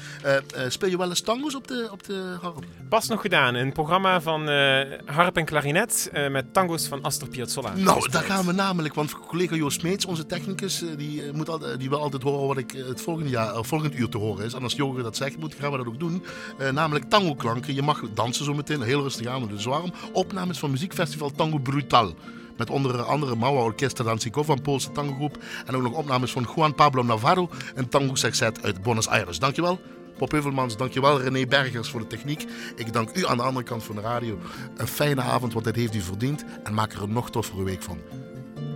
[0.68, 2.64] Speel je wel eens tango's op de, op de harp?
[2.88, 3.54] Pas nog gedaan.
[3.54, 7.72] Een programma van eh, harp en klarinet eh, met tango's van Astor Piazzolla.
[7.76, 11.78] Nou, daar gaan we namelijk, want collega Joost Smeets, onze technicus, eh, die, moet altijd,
[11.78, 14.52] die wil altijd horen wat ik het volgende, jaar, volgend uur te horen is.
[14.52, 16.24] En als Joger dat zegt, moet, gaan we dat ook doen.
[16.72, 17.74] Namelijk tango-klanken.
[17.74, 19.92] Je mag dansen zo meteen, heel rustig aan, dus warm.
[20.12, 22.14] Opnames van muziekfestival Tango Brutal.
[22.56, 25.38] Met onder andere Maua Orquesta Danzikova, een Poolse tangogroep.
[25.66, 29.38] En ook nog opnames van Juan Pablo Navarro, een tango sextet uit Buenos Aires.
[29.38, 29.80] Dankjewel.
[30.18, 32.46] Bob Heuvelmans, dankjewel René Bergers voor de techniek.
[32.76, 34.38] Ik dank u aan de andere kant van de radio.
[34.76, 36.44] Een fijne avond, want dat heeft u verdiend.
[36.64, 37.98] En maak er een nog toffere week van.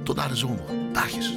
[0.04, 0.64] Tot na de zomer.
[0.92, 1.32] Dagjes.